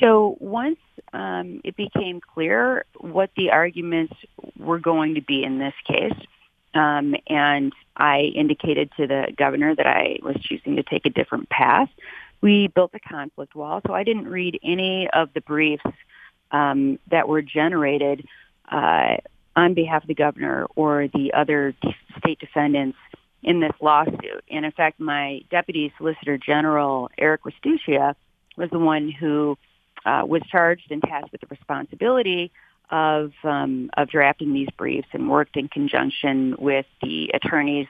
So 0.00 0.36
once 0.40 0.78
um, 1.12 1.60
it 1.64 1.76
became 1.76 2.20
clear 2.20 2.84
what 2.98 3.30
the 3.36 3.50
arguments 3.50 4.14
were 4.58 4.78
going 4.78 5.14
to 5.14 5.22
be 5.22 5.42
in 5.42 5.58
this 5.58 5.74
case, 5.86 6.18
um, 6.74 7.14
and 7.26 7.72
I 7.96 8.32
indicated 8.34 8.90
to 8.98 9.06
the 9.06 9.32
governor 9.36 9.74
that 9.74 9.86
I 9.86 10.18
was 10.22 10.36
choosing 10.42 10.76
to 10.76 10.82
take 10.82 11.06
a 11.06 11.10
different 11.10 11.48
path, 11.48 11.88
we 12.42 12.68
built 12.68 12.90
a 12.94 13.00
conflict 13.00 13.54
wall. 13.54 13.80
So 13.86 13.94
I 13.94 14.04
didn't 14.04 14.28
read 14.28 14.58
any 14.62 15.08
of 15.10 15.32
the 15.32 15.40
briefs 15.40 15.84
um, 16.50 16.98
that 17.10 17.28
were 17.28 17.42
generated 17.42 18.26
uh, 18.70 19.16
on 19.54 19.74
behalf 19.74 20.02
of 20.02 20.08
the 20.08 20.14
governor 20.14 20.66
or 20.76 21.08
the 21.08 21.32
other 21.32 21.74
state 22.18 22.38
defendants 22.38 22.98
in 23.42 23.60
this 23.60 23.72
lawsuit. 23.80 24.44
And 24.50 24.66
in 24.66 24.72
fact, 24.72 25.00
my 25.00 25.40
deputy 25.50 25.92
solicitor 25.96 26.36
general, 26.36 27.10
Eric 27.16 27.42
Restuccia, 27.44 28.14
was 28.56 28.70
the 28.70 28.78
one 28.78 29.10
who 29.10 29.56
uh, 30.06 30.24
was 30.24 30.42
charged 30.50 30.90
and 30.90 31.02
tasked 31.02 31.32
with 31.32 31.40
the 31.40 31.46
responsibility 31.50 32.52
of 32.90 33.32
um, 33.42 33.90
of 33.96 34.08
drafting 34.08 34.52
these 34.52 34.68
briefs 34.78 35.08
and 35.12 35.28
worked 35.28 35.56
in 35.56 35.68
conjunction 35.68 36.54
with 36.58 36.86
the 37.02 37.30
attorneys 37.34 37.88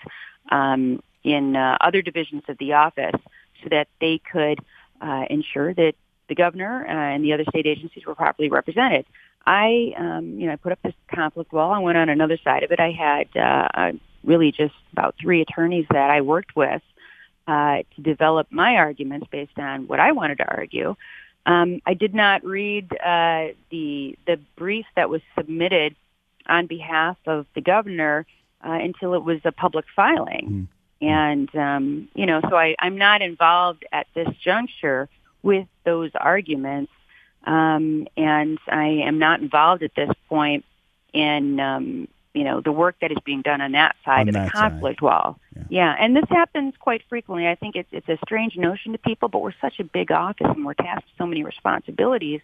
um, 0.50 1.02
in 1.22 1.55
uh, 1.55 1.76
other 1.81 2.02
divisions 2.02 2.42
of 2.48 2.57
the 2.59 2.72
office 2.72 3.20
so 3.62 3.68
that 3.70 3.88
they 4.00 4.20
could 4.33 4.59
uh, 5.00 5.24
ensure 5.29 5.74
that 5.74 5.92
the 6.29 6.35
governor 6.35 6.87
uh, 6.88 7.14
and 7.14 7.22
the 7.22 7.33
other 7.33 7.44
state 7.50 7.66
agencies 7.66 8.07
were 8.07 8.14
properly 8.14 8.48
represented. 8.48 9.05
I, 9.44 9.94
um, 9.96 10.40
you 10.40 10.46
know, 10.46 10.55
I 10.55 10.57
put 10.57 10.72
up 10.72 10.81
this 10.83 10.94
conflict 11.14 11.52
wall. 11.52 11.70
I 11.70 11.79
went 11.79 11.98
on 11.98 12.09
another 12.09 12.38
side 12.42 12.64
of 12.64 12.72
it. 12.72 12.81
I 12.81 12.90
had 12.90 13.37
uh, 13.37 13.92
really 14.24 14.50
just 14.50 14.74
about 14.92 15.14
three 15.20 15.40
attorneys 15.40 15.87
that 15.90 16.11
I 16.11 16.22
worked 16.22 16.57
with 16.57 16.83
uh, 17.46 17.83
to 17.94 18.02
develop 18.02 18.48
my 18.50 18.76
arguments 18.76 19.29
based 19.31 19.57
on 19.57 19.87
what 19.87 20.00
I 20.00 20.12
wanted 20.12 20.38
to 20.38 20.48
argue. 20.48 20.96
Um, 21.47 21.81
I 21.87 21.95
did 21.95 22.13
not 22.13 22.45
read 22.45 22.93
uh, 22.93 23.55
the 23.71 24.19
the 24.27 24.39
brief 24.57 24.85
that 24.97 25.09
was 25.09 25.23
submitted 25.37 25.95
on 26.47 26.67
behalf 26.67 27.17
of 27.27 27.47
the 27.55 27.61
governor 27.61 28.27
uh, 28.65 28.73
until 28.73 29.15
it 29.15 29.23
was 29.23 29.41
a 29.45 29.53
public 29.53 29.85
filing, 29.95 30.69
mm. 31.03 31.07
and 31.07 31.55
um, 31.55 32.09
you 32.15 32.27
know, 32.27 32.41
so 32.51 32.57
I, 32.57 32.75
I'm 32.81 32.99
not 32.99 33.23
involved 33.23 33.85
at 33.93 34.09
this 34.15 34.29
juncture 34.43 35.09
with 35.43 35.69
those 35.85 36.11
arguments, 36.17 36.93
um, 37.45 38.09
and 38.17 38.59
I 38.67 39.03
am 39.07 39.21
not 39.21 39.41
involved 39.41 39.85
at 39.85 39.95
this 39.95 40.11
point 40.29 40.65
in 41.13 41.61
um, 41.61 42.09
you 42.37 42.44
know 42.44 42.61
the 42.61 42.72
work 42.72 42.96
that 43.01 43.11
is 43.11 43.18
being 43.25 43.40
done 43.40 43.61
on 43.61 43.72
that 43.72 43.96
side 44.05 44.29
on 44.29 44.29
of 44.29 44.35
the 44.35 44.51
conflict 44.51 45.01
side. 45.01 45.05
wall. 45.05 45.40
Yeah. 45.55 45.62
yeah. 45.70 45.96
and 45.99 46.14
this 46.14 46.29
happens 46.29 46.75
quite 46.79 47.03
frequently. 47.09 47.49
I 47.49 47.55
think 47.55 47.77
it's 47.77 47.88
it's 47.90 48.09
a 48.09 48.18
strange 48.25 48.57
notion 48.57 48.92
to 48.92 48.99
people, 48.99 49.29
but 49.29 49.40
we're 49.40 49.55
such 49.61 49.81
a 49.81 49.85
big 49.85 50.12
office 50.12 50.46
and 50.49 50.64
we're 50.64 50.75
tasked 50.75 51.07
with 51.07 51.18
so 51.18 51.27
many 51.27 51.42
responsibilities. 51.42 52.42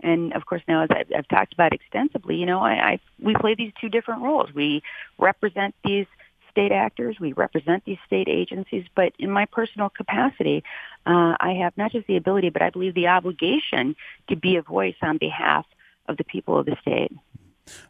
And 0.00 0.32
of 0.32 0.46
course, 0.46 0.62
now 0.66 0.82
as 0.84 0.90
I've, 0.90 1.12
I've 1.16 1.28
talked 1.28 1.52
about 1.52 1.72
extensively, 1.74 2.36
you 2.36 2.46
know, 2.46 2.60
I, 2.60 2.72
I 2.72 3.00
we 3.20 3.34
play 3.34 3.54
these 3.54 3.72
two 3.80 3.90
different 3.90 4.22
roles. 4.22 4.52
We 4.54 4.82
represent 5.18 5.74
these 5.84 6.06
state 6.50 6.72
actors, 6.72 7.16
we 7.20 7.32
represent 7.32 7.84
these 7.84 7.98
state 8.06 8.28
agencies, 8.28 8.86
but 8.94 9.12
in 9.18 9.30
my 9.30 9.44
personal 9.44 9.90
capacity, 9.90 10.62
uh, 11.04 11.34
I 11.38 11.58
have 11.62 11.76
not 11.76 11.90
just 11.92 12.06
the 12.06 12.16
ability, 12.16 12.50
but 12.50 12.62
I 12.62 12.70
believe 12.70 12.94
the 12.94 13.08
obligation 13.08 13.96
to 14.28 14.36
be 14.36 14.56
a 14.56 14.62
voice 14.62 14.94
on 15.02 15.18
behalf 15.18 15.66
of 16.08 16.16
the 16.16 16.24
people 16.24 16.56
of 16.56 16.66
the 16.66 16.76
state. 16.80 17.12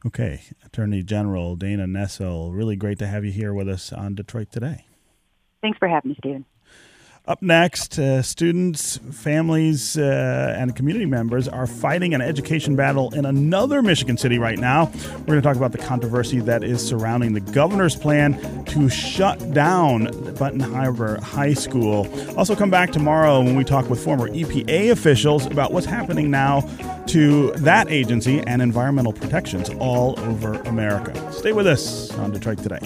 Okay, 0.06 0.42
Attorney 0.64 1.02
General 1.02 1.56
Dana 1.56 1.87
Nessel, 1.87 2.54
really 2.54 2.76
great 2.76 2.98
to 2.98 3.06
have 3.06 3.24
you 3.24 3.32
here 3.32 3.52
with 3.52 3.68
us 3.68 3.92
on 3.92 4.14
Detroit 4.14 4.50
Today. 4.50 4.84
Thanks 5.62 5.78
for 5.78 5.88
having 5.88 6.10
me, 6.10 6.16
Stephen. 6.18 6.44
Up 7.26 7.40
next, 7.40 7.98
uh, 7.98 8.20
students, 8.20 8.98
families, 9.10 9.96
uh, 9.96 10.54
and 10.58 10.76
community 10.76 11.06
members 11.06 11.48
are 11.48 11.66
fighting 11.66 12.12
an 12.12 12.20
education 12.20 12.76
battle 12.76 13.14
in 13.14 13.24
another 13.24 13.80
Michigan 13.80 14.18
city 14.18 14.38
right 14.38 14.58
now. 14.58 14.92
We're 15.20 15.24
going 15.24 15.40
to 15.40 15.42
talk 15.42 15.56
about 15.56 15.72
the 15.72 15.78
controversy 15.78 16.40
that 16.40 16.62
is 16.62 16.87
surrounding 16.87 17.32
the 17.32 17.40
governor's 17.40 17.96
plan 17.96 18.66
to 18.66 18.90
shut 18.90 19.54
down 19.54 20.34
Benton 20.34 20.60
Harbor 20.60 21.18
High 21.22 21.54
School. 21.54 22.06
Also, 22.37 22.54
come 22.54 22.68
back 22.68 22.92
tomorrow 22.92 23.40
when 23.40 23.56
we 23.56 23.64
talk 23.64 23.88
with 23.88 24.04
former 24.04 24.28
EPA 24.28 24.90
officials 24.90 25.46
about 25.46 25.72
what's 25.72 25.87
happening 25.87 26.30
now 26.30 26.60
to 27.06 27.52
that 27.52 27.90
agency 27.90 28.40
and 28.40 28.60
environmental 28.60 29.14
protections 29.14 29.70
all 29.78 30.20
over 30.20 30.60
America. 30.64 31.32
Stay 31.32 31.54
with 31.54 31.66
us 31.66 32.12
on 32.18 32.32
Detroit 32.32 32.58
Today. 32.58 32.80